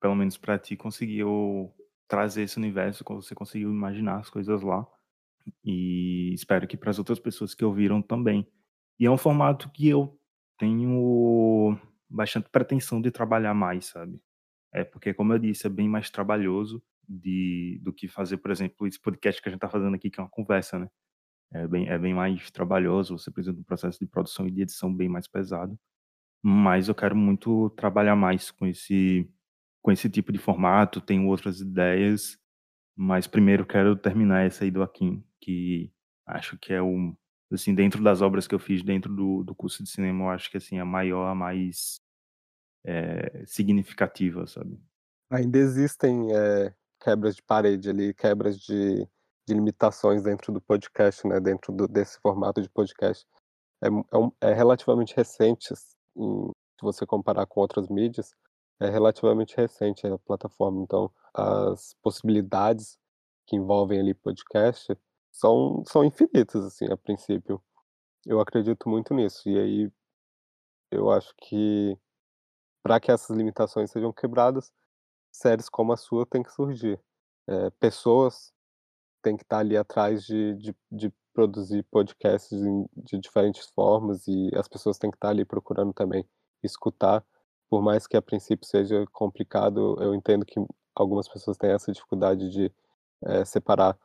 pelo 0.00 0.14
menos 0.14 0.36
pra 0.38 0.58
ti, 0.58 0.76
conseguiu 0.76 1.72
trazer 2.08 2.42
esse 2.42 2.56
universo, 2.58 3.04
você 3.06 3.34
conseguiu 3.34 3.70
imaginar 3.70 4.18
as 4.18 4.30
coisas 4.30 4.62
lá. 4.62 4.86
E 5.64 6.32
espero 6.34 6.66
que 6.66 6.76
para 6.76 6.90
as 6.90 6.98
outras 6.98 7.18
pessoas 7.18 7.54
que 7.54 7.64
ouviram 7.64 8.02
também. 8.02 8.50
E 8.98 9.06
é 9.06 9.10
um 9.10 9.16
formato 9.16 9.70
que 9.70 9.88
eu 9.88 10.18
tenho 10.58 11.78
bastante 12.08 12.48
pretensão 12.50 13.00
de 13.00 13.10
trabalhar 13.10 13.54
mais, 13.54 13.86
sabe? 13.86 14.20
É 14.72 14.84
porque, 14.84 15.12
como 15.12 15.32
eu 15.32 15.38
disse, 15.38 15.66
é 15.66 15.70
bem 15.70 15.88
mais 15.88 16.10
trabalhoso 16.10 16.82
de, 17.08 17.80
do 17.82 17.92
que 17.92 18.06
fazer, 18.06 18.36
por 18.38 18.50
exemplo, 18.50 18.86
esse 18.86 19.00
podcast 19.00 19.42
que 19.42 19.48
a 19.48 19.52
gente 19.52 19.60
tá 19.60 19.68
fazendo 19.68 19.94
aqui, 19.94 20.10
que 20.10 20.20
é 20.20 20.22
uma 20.22 20.30
conversa, 20.30 20.78
né? 20.78 20.88
É 21.52 21.66
bem, 21.66 21.88
é 21.88 21.98
bem 21.98 22.14
mais 22.14 22.50
trabalhoso, 22.50 23.18
você 23.18 23.30
precisa 23.30 23.52
de 23.52 23.60
um 23.60 23.64
processo 23.64 23.98
de 23.98 24.06
produção 24.06 24.46
e 24.46 24.52
de 24.52 24.62
edição 24.62 24.94
bem 24.94 25.08
mais 25.08 25.26
pesado. 25.26 25.76
Mas 26.42 26.88
eu 26.88 26.94
quero 26.94 27.16
muito 27.16 27.70
trabalhar 27.70 28.16
mais 28.16 28.50
com 28.52 28.66
esse, 28.66 29.28
com 29.82 29.90
esse 29.92 30.08
tipo 30.08 30.32
de 30.32 30.38
formato, 30.38 31.00
tenho 31.00 31.26
outras 31.26 31.60
ideias, 31.60 32.38
mas 32.96 33.26
primeiro 33.26 33.66
quero 33.66 33.96
terminar 33.96 34.46
essa 34.46 34.64
aí 34.64 34.70
do 34.70 34.82
Akin, 34.82 35.24
que 35.40 35.92
acho 36.26 36.56
que 36.58 36.72
é 36.72 36.82
um, 36.82 37.16
assim, 37.52 37.74
dentro 37.74 38.02
das 38.02 38.22
obras 38.22 38.46
que 38.46 38.54
eu 38.54 38.58
fiz 38.60 38.82
dentro 38.82 39.14
do, 39.14 39.42
do 39.42 39.54
curso 39.54 39.82
de 39.82 39.90
cinema, 39.90 40.24
eu 40.24 40.30
acho 40.30 40.50
que 40.50 40.56
assim, 40.56 40.78
a 40.78 40.84
maior, 40.84 41.28
a 41.28 41.34
mais 41.34 42.00
é, 42.84 43.44
significativa, 43.46 44.46
sabe? 44.46 44.80
Ainda 45.30 45.58
existem 45.58 46.34
é, 46.34 46.74
quebras 47.00 47.36
de 47.36 47.42
parede 47.42 47.88
ali, 47.88 48.12
quebras 48.14 48.58
de, 48.58 49.06
de 49.46 49.54
limitações 49.54 50.22
dentro 50.22 50.52
do 50.52 50.60
podcast, 50.60 51.26
né? 51.26 51.40
Dentro 51.40 51.72
do, 51.72 51.86
desse 51.86 52.18
formato 52.20 52.60
de 52.60 52.68
podcast. 52.68 53.26
É, 53.82 53.88
é, 53.88 54.50
é 54.50 54.54
relativamente 54.54 55.14
recente, 55.16 55.72
em- 56.16 56.50
se 56.78 56.82
você 56.82 57.06
comparar 57.06 57.46
com 57.46 57.60
outras 57.60 57.88
mídias, 57.88 58.34
é 58.80 58.88
relativamente 58.88 59.56
recente 59.56 60.06
a 60.06 60.18
plataforma. 60.18 60.82
Então, 60.82 61.10
as 61.34 61.94
possibilidades 62.02 62.98
que 63.46 63.56
envolvem 63.56 64.00
ali 64.00 64.14
podcast 64.14 64.96
são, 65.30 65.82
são 65.86 66.04
infinitas, 66.04 66.64
assim, 66.64 66.86
a 66.90 66.96
princípio. 66.96 67.62
Eu 68.26 68.40
acredito 68.40 68.88
muito 68.88 69.12
nisso. 69.14 69.48
E 69.48 69.58
aí, 69.58 69.92
eu 70.90 71.10
acho 71.10 71.34
que 71.36 71.96
para 72.82 73.00
que 73.00 73.10
essas 73.12 73.36
limitações 73.36 73.90
sejam 73.90 74.12
quebradas, 74.12 74.72
séries 75.32 75.68
como 75.68 75.92
a 75.92 75.96
sua 75.96 76.26
têm 76.26 76.42
que 76.42 76.52
surgir. 76.52 77.00
Eh, 77.48 77.70
pessoas 77.80 78.52
têm 79.22 79.36
que 79.36 79.44
estar 79.44 79.58
ali 79.58 79.76
atrás 79.76 80.24
de, 80.24 80.54
de, 80.56 80.76
de 80.90 81.12
produzir 81.34 81.84
podcasts 81.90 82.52
em- 82.52 82.86
de 82.96 83.18
diferentes 83.18 83.68
formas 83.70 84.26
e 84.28 84.50
as 84.54 84.68
pessoas 84.68 84.98
têm 84.98 85.10
que 85.10 85.16
estar 85.16 85.30
ali 85.30 85.44
procurando 85.44 85.92
também 85.92 86.24
escutar. 86.62 87.24
Por 87.68 87.82
mais 87.82 88.06
que 88.06 88.16
a 88.16 88.22
princípio 88.22 88.66
seja 88.66 89.04
complicado, 89.12 89.96
eu 90.02 90.14
entendo 90.14 90.44
que 90.44 90.60
algumas 90.94 91.28
pessoas 91.28 91.56
têm 91.56 91.70
essa 91.72 91.92
dificuldade 91.92 92.50
de 92.50 92.72
eh, 93.24 93.44
separar 93.44 93.98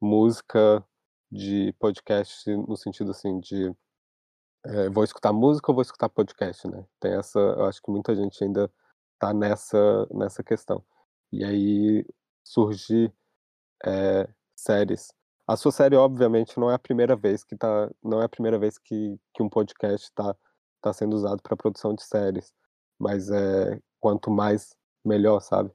música 0.00 0.84
de 1.30 1.72
podcast 1.78 2.50
no 2.56 2.76
sentido 2.76 3.10
assim 3.12 3.38
de 3.40 3.72
eh, 4.66 4.88
vou 4.90 5.04
escutar 5.04 5.32
música 5.32 5.70
ou 5.70 5.74
vou 5.74 5.82
escutar 5.82 6.08
podcast, 6.08 6.66
né? 6.68 6.84
Tem 7.00 7.12
essa, 7.14 7.38
eu 7.38 7.64
acho 7.66 7.82
que 7.82 7.90
muita 7.90 8.14
gente 8.14 8.42
ainda 8.44 8.70
tá 9.18 9.32
nessa 9.34 10.06
nessa 10.12 10.42
questão. 10.42 10.84
E 11.32 11.44
aí 11.44 12.06
surgir 12.44 13.12
eh, 13.84 14.28
séries. 14.56 15.12
A 15.46 15.56
sua 15.56 15.72
série, 15.72 15.96
obviamente, 15.96 16.58
não 16.58 16.70
é 16.70 16.74
a 16.74 16.78
primeira 16.78 17.16
vez 17.16 17.44
que 17.44 17.56
tá, 17.56 17.90
não 18.02 18.22
é 18.22 18.24
a 18.26 18.28
primeira 18.28 18.58
vez 18.58 18.78
que, 18.78 19.18
que 19.34 19.42
um 19.42 19.48
podcast 19.48 20.06
está 20.06 20.34
tá 20.80 20.92
sendo 20.92 21.14
usado 21.14 21.42
para 21.42 21.56
produção 21.56 21.94
de 21.94 22.02
séries, 22.04 22.52
mas 22.98 23.30
é 23.30 23.80
quanto 24.00 24.30
mais 24.30 24.74
melhor, 25.04 25.40
sabe? 25.40 25.72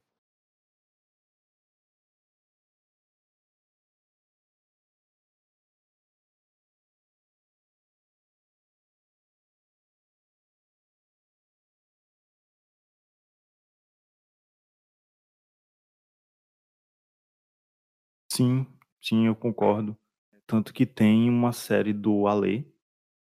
Sim, 18.37 18.67
sim, 19.01 19.25
eu 19.25 19.35
concordo. 19.35 19.97
Tanto 20.45 20.71
que 20.71 20.85
tem 20.85 21.27
uma 21.27 21.51
série 21.51 21.91
do 21.91 22.27
Ale, 22.27 22.71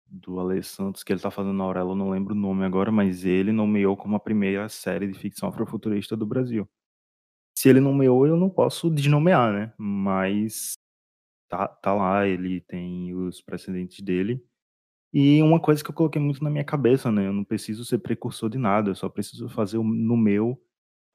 do 0.07 0.39
Ale 0.39 0.63
Santos, 0.63 1.03
que 1.03 1.13
ele 1.13 1.21
tá 1.21 1.31
fazendo 1.31 1.53
na 1.55 1.65
Aurelo, 1.65 1.91
eu 1.91 1.95
não 1.95 2.09
lembro 2.09 2.33
o 2.33 2.37
nome 2.37 2.65
agora, 2.65 2.91
mas 2.91 3.25
ele 3.25 3.51
nomeou 3.51 3.97
como 3.97 4.15
a 4.15 4.19
primeira 4.21 4.69
série 4.69 5.07
de 5.07 5.19
ficção 5.19 5.49
afrofuturista 5.49 6.15
do 6.17 6.25
Brasil. 6.25 6.69
Se 7.57 7.69
ele 7.69 7.81
nomeou, 7.81 8.27
eu 8.27 8.37
não 8.37 8.49
posso 8.49 8.89
desnomear, 8.89 9.53
né? 9.53 9.73
Mas 9.77 10.73
tá, 11.49 11.67
tá 11.67 11.93
lá, 11.93 12.27
ele 12.27 12.61
tem 12.61 13.13
os 13.15 13.41
precedentes 13.41 14.01
dele. 14.01 14.43
E 15.13 15.41
uma 15.43 15.59
coisa 15.59 15.83
que 15.83 15.89
eu 15.91 15.95
coloquei 15.95 16.21
muito 16.21 16.43
na 16.43 16.49
minha 16.49 16.65
cabeça, 16.65 17.11
né? 17.11 17.27
Eu 17.27 17.33
não 17.33 17.43
preciso 17.45 17.85
ser 17.85 17.99
precursor 17.99 18.49
de 18.49 18.57
nada, 18.57 18.91
eu 18.91 18.95
só 18.95 19.09
preciso 19.09 19.49
fazer 19.49 19.77
no 19.79 20.17
meu 20.17 20.61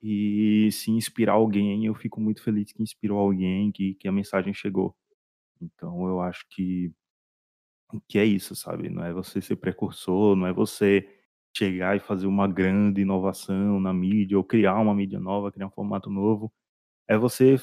e 0.02 0.70
se 0.72 0.90
inspirar 0.90 1.34
alguém, 1.34 1.86
eu 1.86 1.94
fico 1.94 2.20
muito 2.20 2.42
feliz 2.42 2.72
que 2.72 2.82
inspirou 2.82 3.18
alguém, 3.18 3.72
que, 3.72 3.94
que 3.94 4.08
a 4.08 4.12
mensagem 4.12 4.54
chegou. 4.54 4.96
Então 5.62 6.06
eu 6.08 6.20
acho 6.22 6.44
que, 6.50 6.92
que 8.08 8.18
é 8.18 8.24
isso, 8.24 8.54
sabe? 8.54 8.88
Não 8.90 9.04
é 9.04 9.12
você 9.12 9.40
ser 9.40 9.56
precursor, 9.56 10.36
não 10.36 10.46
é 10.46 10.52
você 10.52 11.08
chegar 11.56 11.96
e 11.96 12.00
fazer 12.00 12.26
uma 12.26 12.46
grande 12.46 13.00
inovação 13.02 13.80
na 13.80 13.92
mídia, 13.92 14.36
ou 14.36 14.44
criar 14.44 14.78
uma 14.78 14.94
mídia 14.94 15.18
nova, 15.18 15.50
criar 15.52 15.66
um 15.66 15.70
formato 15.70 16.10
novo. 16.10 16.52
É 17.08 17.18
você 17.18 17.56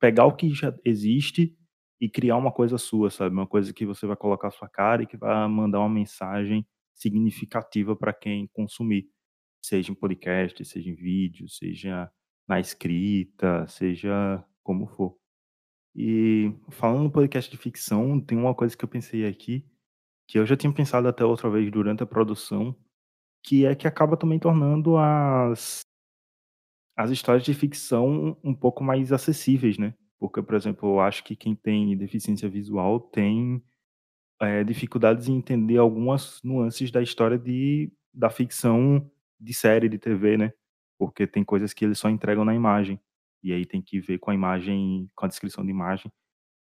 pegar 0.00 0.26
o 0.26 0.36
que 0.36 0.50
já 0.54 0.74
existe 0.84 1.56
e 2.00 2.08
criar 2.08 2.36
uma 2.36 2.52
coisa 2.52 2.78
sua, 2.78 3.10
sabe? 3.10 3.34
Uma 3.34 3.46
coisa 3.46 3.72
que 3.72 3.86
você 3.86 4.06
vai 4.06 4.16
colocar 4.16 4.48
a 4.48 4.52
sua 4.52 4.68
cara 4.68 5.02
e 5.02 5.06
que 5.06 5.16
vai 5.16 5.48
mandar 5.48 5.80
uma 5.80 5.88
mensagem 5.90 6.66
significativa 6.94 7.96
para 7.96 8.12
quem 8.12 8.48
consumir. 8.54 9.08
Seja 9.64 9.90
em 9.90 9.94
podcast, 9.94 10.64
seja 10.64 10.90
em 10.90 10.94
vídeo, 10.94 11.48
seja 11.48 12.10
na 12.46 12.60
escrita, 12.60 13.66
seja 13.66 14.44
como 14.62 14.86
for. 14.86 15.16
E 15.94 16.52
falando 16.70 17.04
no 17.04 17.10
podcast 17.10 17.50
de 17.50 17.56
ficção, 17.56 18.20
tem 18.20 18.36
uma 18.36 18.54
coisa 18.54 18.76
que 18.76 18.84
eu 18.84 18.88
pensei 18.88 19.26
aqui, 19.26 19.66
que 20.28 20.38
eu 20.38 20.46
já 20.46 20.56
tinha 20.56 20.72
pensado 20.72 21.08
até 21.08 21.24
outra 21.24 21.48
vez 21.48 21.70
durante 21.70 22.02
a 22.02 22.06
produção, 22.06 22.76
que 23.42 23.64
é 23.64 23.74
que 23.74 23.88
acaba 23.88 24.16
também 24.16 24.38
tornando 24.38 24.96
as, 24.98 25.80
as 26.96 27.10
histórias 27.10 27.44
de 27.44 27.54
ficção 27.54 28.36
um 28.42 28.54
pouco 28.54 28.84
mais 28.84 29.12
acessíveis, 29.12 29.78
né? 29.78 29.94
Porque, 30.18 30.42
por 30.42 30.54
exemplo, 30.54 30.88
eu 30.88 31.00
acho 31.00 31.22
que 31.24 31.36
quem 31.36 31.54
tem 31.54 31.96
deficiência 31.96 32.48
visual 32.48 33.00
tem 33.00 33.62
eh, 34.40 34.64
dificuldades 34.64 35.28
em 35.28 35.36
entender 35.36 35.76
algumas 35.78 36.40
nuances 36.42 36.90
da 36.90 37.02
história 37.02 37.38
de, 37.38 37.92
da 38.12 38.30
ficção 38.30 39.10
de 39.38 39.54
série 39.54 39.88
de 39.88 39.98
TV, 39.98 40.36
né? 40.36 40.52
Porque 40.98 41.26
tem 41.26 41.44
coisas 41.44 41.72
que 41.72 41.84
eles 41.84 41.98
só 41.98 42.08
entregam 42.08 42.44
na 42.44 42.54
imagem. 42.54 43.00
E 43.42 43.52
aí 43.52 43.64
tem 43.66 43.82
que 43.82 44.00
ver 44.00 44.18
com 44.18 44.30
a 44.30 44.34
imagem, 44.34 45.10
com 45.14 45.26
a 45.26 45.28
descrição 45.28 45.64
de 45.64 45.70
imagem. 45.70 46.10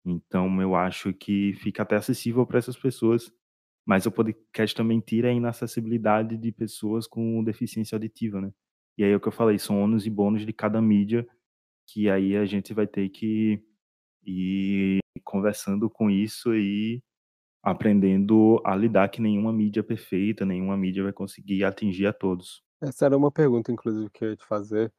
Então 0.04 0.60
eu 0.60 0.74
acho 0.74 1.12
que 1.12 1.54
fica 1.54 1.82
até 1.82 1.96
acessível 1.96 2.46
para 2.46 2.58
essas 2.58 2.76
pessoas. 2.76 3.32
Mas 3.86 4.06
o 4.06 4.12
podcast 4.12 4.74
também 4.74 5.00
tira 5.00 5.28
a 5.28 5.32
inacessibilidade 5.32 6.36
de 6.38 6.52
pessoas 6.52 7.06
com 7.06 7.44
deficiência 7.44 7.96
auditiva, 7.96 8.40
né? 8.40 8.50
E 8.96 9.04
aí 9.04 9.10
é 9.10 9.16
o 9.16 9.20
que 9.20 9.28
eu 9.28 9.32
falei, 9.32 9.58
são 9.58 9.82
ônus 9.82 10.06
e 10.06 10.10
bônus 10.10 10.46
de 10.46 10.52
cada 10.52 10.80
mídia, 10.80 11.26
que 11.86 12.08
aí 12.08 12.36
a 12.36 12.46
gente 12.46 12.72
vai 12.72 12.86
ter 12.86 13.08
que 13.10 13.62
ir 14.24 15.00
conversando 15.22 15.90
com 15.90 16.10
isso 16.10 16.54
e 16.54 17.02
aprendendo 17.64 18.60
a 18.64 18.76
lidar 18.76 19.08
que 19.08 19.20
nenhuma 19.20 19.52
mídia 19.52 19.80
é 19.80 19.82
perfeita, 19.82 20.44
nenhuma 20.44 20.76
mídia 20.76 21.02
vai 21.02 21.12
conseguir 21.12 21.64
atingir 21.64 22.06
a 22.06 22.12
todos. 22.12 22.62
Essa 22.82 23.06
era 23.06 23.16
uma 23.16 23.32
pergunta, 23.32 23.72
inclusive, 23.72 24.10
que 24.10 24.24
eu 24.24 24.30
ia 24.30 24.36
te 24.36 24.44
fazer, 24.44 24.92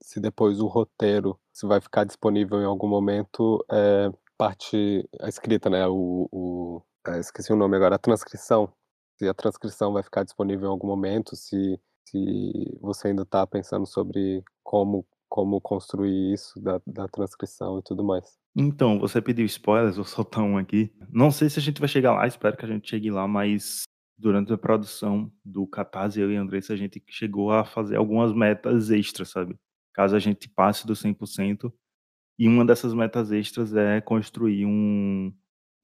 se 0.00 0.20
depois 0.20 0.60
o 0.60 0.66
roteiro, 0.66 1.38
se 1.52 1.66
vai 1.66 1.80
ficar 1.80 2.04
disponível 2.04 2.60
em 2.60 2.64
algum 2.64 2.88
momento, 2.88 3.64
é, 3.70 4.10
parte, 4.38 5.08
a 5.20 5.28
escrita, 5.28 5.68
né, 5.68 5.86
o, 5.88 6.28
o 6.30 6.82
é, 7.08 7.18
esqueci 7.18 7.52
o 7.52 7.56
nome 7.56 7.76
agora, 7.76 7.96
a 7.96 7.98
transcrição, 7.98 8.72
se 9.18 9.28
a 9.28 9.34
transcrição 9.34 9.92
vai 9.92 10.02
ficar 10.02 10.22
disponível 10.22 10.68
em 10.68 10.70
algum 10.70 10.86
momento, 10.86 11.34
se, 11.34 11.80
se 12.08 12.78
você 12.80 13.08
ainda 13.08 13.22
está 13.22 13.44
pensando 13.46 13.86
sobre 13.86 14.44
como 14.62 15.04
como 15.32 15.62
construir 15.62 16.34
isso 16.34 16.60
da, 16.60 16.78
da 16.86 17.08
transcrição 17.08 17.78
e 17.78 17.82
tudo 17.82 18.04
mais. 18.04 18.38
Então, 18.54 18.98
você 18.98 19.20
pediu 19.20 19.44
spoilers, 19.46 19.96
vou 19.96 20.04
soltar 20.04 20.44
um 20.44 20.58
aqui. 20.58 20.92
Não 21.10 21.30
sei 21.30 21.48
se 21.48 21.58
a 21.58 21.62
gente 21.62 21.80
vai 21.80 21.88
chegar 21.88 22.12
lá, 22.12 22.26
espero 22.26 22.56
que 22.56 22.64
a 22.64 22.68
gente 22.68 22.88
chegue 22.88 23.10
lá, 23.10 23.26
mas 23.26 23.82
durante 24.18 24.52
a 24.52 24.58
produção 24.58 25.32
do 25.44 25.66
Catarse, 25.66 26.20
eu 26.20 26.30
e 26.30 26.36
Andressa, 26.36 26.72
a 26.72 26.76
gente 26.76 27.02
chegou 27.08 27.50
a 27.50 27.64
fazer 27.64 27.96
algumas 27.96 28.32
metas 28.32 28.90
extras, 28.90 29.30
sabe? 29.30 29.58
Caso 29.92 30.14
a 30.14 30.18
gente 30.18 30.48
passe 30.48 30.86
do 30.86 30.94
100%. 30.94 31.72
E 32.38 32.48
uma 32.48 32.64
dessas 32.64 32.94
metas 32.94 33.30
extras 33.30 33.74
é 33.74 34.00
construir 34.00 34.64
um, 34.64 35.32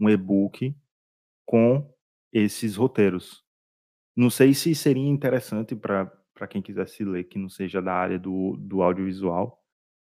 um 0.01 0.09
e-book 0.09 0.75
com 1.47 1.93
esses 2.33 2.77
roteiros. 2.77 3.45
Não 4.17 4.31
sei 4.31 4.55
se 4.55 4.75
seria 4.75 5.09
interessante 5.09 5.77
para 5.77 6.11
quem 6.49 6.63
quisesse 6.63 7.05
ler, 7.05 7.25
que 7.25 7.39
não 7.39 7.49
seja 7.49 7.81
da 7.81 7.93
área 7.93 8.19
do, 8.19 8.57
do 8.59 8.83
audiovisual, 8.83 9.58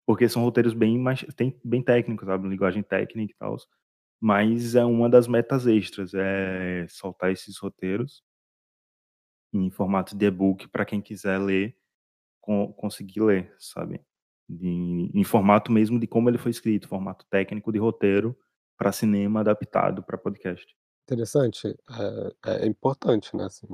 porque 0.08 0.26
são 0.26 0.42
roteiros 0.42 0.72
bem 0.72 0.98
mais 0.98 1.20
tem, 1.36 1.60
bem 1.62 1.82
técnicos, 1.82 2.26
sabe, 2.26 2.48
linguagem 2.48 2.82
técnica 2.82 3.30
e 3.30 3.36
tal. 3.36 3.58
Mas 4.18 4.74
é 4.74 4.82
uma 4.82 5.06
das 5.06 5.28
metas 5.28 5.66
extras, 5.66 6.14
é 6.14 6.86
soltar 6.88 7.30
esses 7.30 7.58
roteiros 7.58 8.24
em 9.52 9.68
formato 9.68 10.16
de 10.16 10.24
e-book 10.24 10.66
para 10.68 10.86
quem 10.86 11.02
quiser 11.02 11.36
ler, 11.36 11.76
com, 12.40 12.72
conseguir 12.72 13.20
ler, 13.20 13.54
sabe? 13.58 14.00
Em 14.48 15.24
formato 15.24 15.70
mesmo 15.70 16.00
de 16.00 16.06
como 16.06 16.30
ele 16.30 16.38
foi 16.38 16.52
escrito, 16.52 16.88
formato 16.88 17.26
técnico 17.28 17.70
de 17.70 17.78
roteiro 17.78 18.34
para 18.78 18.92
cinema 18.92 19.40
adaptado 19.40 20.02
para 20.02 20.16
podcast. 20.16 20.74
Interessante, 21.02 21.68
é, 22.46 22.64
é 22.64 22.66
importante, 22.66 23.36
né? 23.36 23.44
Assim. 23.44 23.68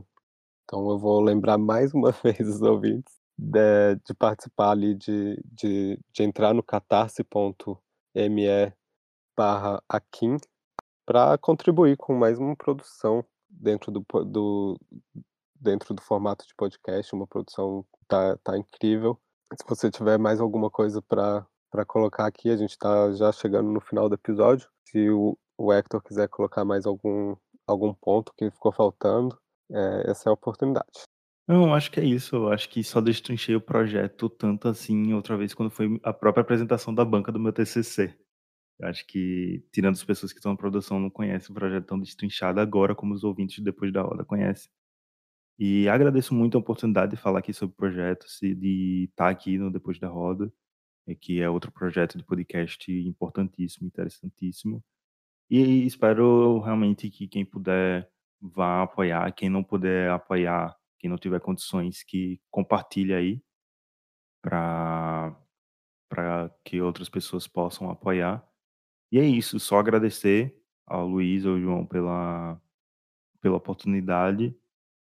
Então 0.65 0.91
eu 0.91 0.99
vou 0.99 1.21
lembrar 1.21 1.59
mais 1.59 1.95
uma 1.95 2.11
vez 2.25 2.41
os 2.41 2.61
ouvintes 2.61 3.24
de, 3.37 3.97
de 4.05 4.15
participar 4.15 4.71
ali, 4.71 4.95
de, 4.95 5.43
de, 5.45 5.99
de 6.13 6.23
entrar 6.23 6.55
no 6.55 6.63
catarse.me 6.63 8.47
barra 9.37 9.83
Akin 9.89 10.37
para 11.05 11.37
contribuir 11.39 11.97
com 11.97 12.15
mais 12.15 12.39
uma 12.39 12.57
produção 12.57 13.25
dentro 13.49 13.91
do, 13.93 14.05
do, 14.25 14.79
dentro 15.55 15.95
do 15.95 16.03
formato 16.03 16.47
de 16.47 16.55
podcast, 16.55 17.15
uma 17.15 17.27
produção 17.27 17.85
tá, 18.09 18.37
tá 18.39 18.57
incrível. 18.57 19.19
Se 19.53 19.65
você 19.69 19.91
tiver 19.91 20.19
mais 20.19 20.41
alguma 20.41 20.71
coisa 20.71 21.03
para 21.03 21.47
colocar 21.87 22.27
aqui, 22.27 22.51
a 22.51 22.57
gente 22.57 22.71
está 22.71 23.13
já 23.13 23.31
chegando 23.33 23.71
no 23.71 23.81
final 23.81 24.09
do 24.09 24.15
episódio. 24.15 24.69
Se 24.85 25.11
o, 25.11 25.37
o 25.59 25.73
Hector 25.73 26.03
quiser 26.03 26.29
colocar 26.29 26.65
mais 26.65 26.87
algum, 26.87 27.37
algum 27.67 27.93
ponto 27.95 28.33
que 28.37 28.51
ficou 28.51 28.73
faltando, 28.73 29.39
é, 29.71 30.11
essa 30.11 30.29
é 30.29 30.31
a 30.31 30.35
oportunidade. 30.35 31.05
Não, 31.47 31.75
acho 31.75 31.91
que 31.91 32.01
é 32.01 32.05
isso. 32.05 32.49
Acho 32.49 32.69
que 32.71 32.83
só 32.83 33.01
destrinchei 33.01 33.55
o 33.55 33.61
projeto 33.61 34.29
tanto 34.31 34.67
assim 34.69 35.13
outra 35.13 35.37
vez 35.37 35.53
quando 35.53 35.71
foi 35.71 36.01
a 36.03 36.13
própria 36.13 36.41
apresentação 36.43 36.95
da 36.95 37.05
banca 37.05 37.31
do 37.31 37.39
meu 37.39 37.53
TCC. 37.53 38.15
Acho 38.83 39.07
que, 39.07 39.65
tirando 39.73 39.95
as 39.95 40.05
pessoas 40.05 40.33
que 40.33 40.39
estão 40.39 40.53
na 40.53 40.59
produção, 40.59 40.99
não 41.01 41.11
conhecem 41.11 41.53
o 41.53 41.55
projeto 41.55 41.87
tão 41.87 42.01
destrinchado 42.01 42.61
agora 42.61 42.95
como 42.95 43.15
os 43.15 43.25
ouvintes 43.25 43.63
depois 43.63 43.93
da 43.93 44.03
roda 44.03 44.25
conhecem. 44.25 44.71
E 45.59 45.89
agradeço 45.89 46.35
muito 46.35 46.57
a 46.57 46.61
oportunidade 46.61 47.13
de 47.13 47.17
falar 47.17 47.41
aqui 47.41 47.53
sobre 47.53 47.75
o 47.75 47.77
projeto, 47.77 48.27
de 48.43 49.09
estar 49.11 49.29
aqui 49.31 49.59
no 49.59 49.71
Depois 49.71 49.99
da 49.99 50.09
Roda, 50.09 50.53
que 51.21 51.41
é 51.41 51.49
outro 51.51 51.73
projeto 51.73 52.19
de 52.19 52.25
podcast 52.25 52.91
importantíssimo, 52.93 53.87
interessantíssimo. 53.87 54.85
E 55.51 55.87
espero 55.87 56.61
realmente 56.61 57.11
que 57.11 57.29
quem 57.29 57.45
puder 57.45 58.11
vá 58.41 58.83
apoiar, 58.83 59.33
quem 59.33 59.49
não 59.51 59.65
puder 59.65 60.11
apoiar 60.11 60.77
quem 61.05 61.11
não 61.11 61.19
tiver 61.19 61.39
condições, 61.39 62.03
que 62.03 62.41
compartilhe 62.51 63.13
aí 63.13 63.43
para 64.41 65.37
que 66.65 66.81
outras 66.81 67.11
pessoas 67.11 67.47
possam 67.47 67.91
apoiar. 67.91 68.43
E 69.13 69.19
é 69.19 69.23
isso, 69.23 69.61
só 69.61 69.79
agradecer 69.79 70.59
ao 70.87 71.07
Luiz 71.07 71.45
ao 71.45 71.61
João 71.61 71.85
pela, 71.85 72.59
pela 73.39 73.57
oportunidade. 73.59 74.57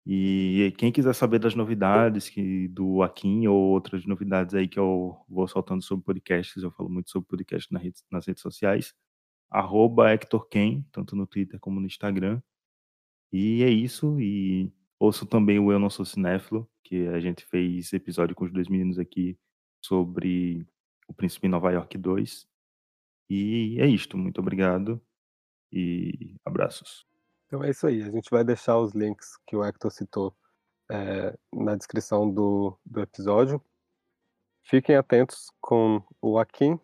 E 0.04 0.74
quem 0.80 0.92
quiser 0.92 1.14
saber 1.14 1.38
das 1.38 1.54
novidades 1.54 2.28
que 2.28 2.68
do 2.70 3.04
Akin 3.04 3.46
ou 3.46 3.56
outras 3.56 4.04
novidades 4.04 4.56
aí 4.56 4.68
que 4.68 4.80
eu 4.80 5.16
vou 5.30 5.48
soltando 5.48 5.84
sobre 5.84 6.06
podcasts, 6.06 6.64
eu 6.64 6.72
falo 6.72 6.90
muito 6.90 7.12
sobre 7.12 7.30
podcast 7.30 7.72
nas 7.72 7.84
redes, 7.84 8.04
nas 8.12 8.26
redes 8.26 8.42
sociais, 8.42 8.96
arroba 9.48 10.12
Hector 10.12 10.48
Ken, 10.48 10.84
tanto 10.92 11.16
no 11.16 11.28
Twitter 11.28 11.60
como 11.60 11.80
no 11.80 11.86
Instagram. 11.86 12.42
E 13.32 13.62
é 13.62 13.70
isso, 13.70 14.20
e 14.20 14.74
Ouço 15.04 15.26
também 15.26 15.60
o 15.60 15.70
Eu 15.70 15.80
Não 15.80 15.90
Sou 15.90 16.06
Cinéfilo, 16.06 16.66
que 16.82 17.10
a 17.10 17.20
gente 17.20 17.46
fez 17.48 17.92
episódio 17.92 18.34
com 18.34 18.46
os 18.46 18.54
dois 18.54 18.70
meninos 18.70 18.98
aqui 18.98 19.38
sobre 19.84 20.66
O 21.10 21.14
Príncipe 21.14 21.46
em 21.46 21.50
Nova 21.50 21.74
York 21.74 21.98
2. 21.98 22.48
E 23.30 23.82
é 23.82 23.86
isto. 23.86 24.18
Muito 24.18 24.40
obrigado 24.40 25.02
e 25.70 26.38
abraços. 26.46 27.06
Então 27.46 27.62
é 27.62 27.72
isso 27.72 27.86
aí. 27.86 28.02
A 28.02 28.12
gente 28.12 28.30
vai 28.32 28.46
deixar 28.46 28.80
os 28.80 28.94
links 28.94 29.38
que 29.46 29.58
o 29.58 29.66
Hector 29.66 29.92
citou 29.92 30.34
é, 30.90 31.38
na 31.54 31.76
descrição 31.76 32.32
do, 32.32 32.80
do 32.86 33.02
episódio. 33.02 33.62
Fiquem 34.64 34.96
atentos 34.96 35.52
com 35.60 36.02
o 36.22 36.40
Akin 36.40 36.80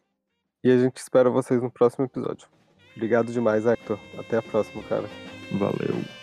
e 0.62 0.70
a 0.70 0.78
gente 0.78 0.98
espera 0.98 1.30
vocês 1.30 1.64
no 1.64 1.72
próximo 1.72 2.04
episódio. 2.04 2.50
Obrigado 2.98 3.32
demais, 3.32 3.66
Hector. 3.66 3.98
Até 4.18 4.40
a 4.40 4.42
próxima, 4.42 4.84
cara. 4.84 5.08
Valeu. 5.58 6.19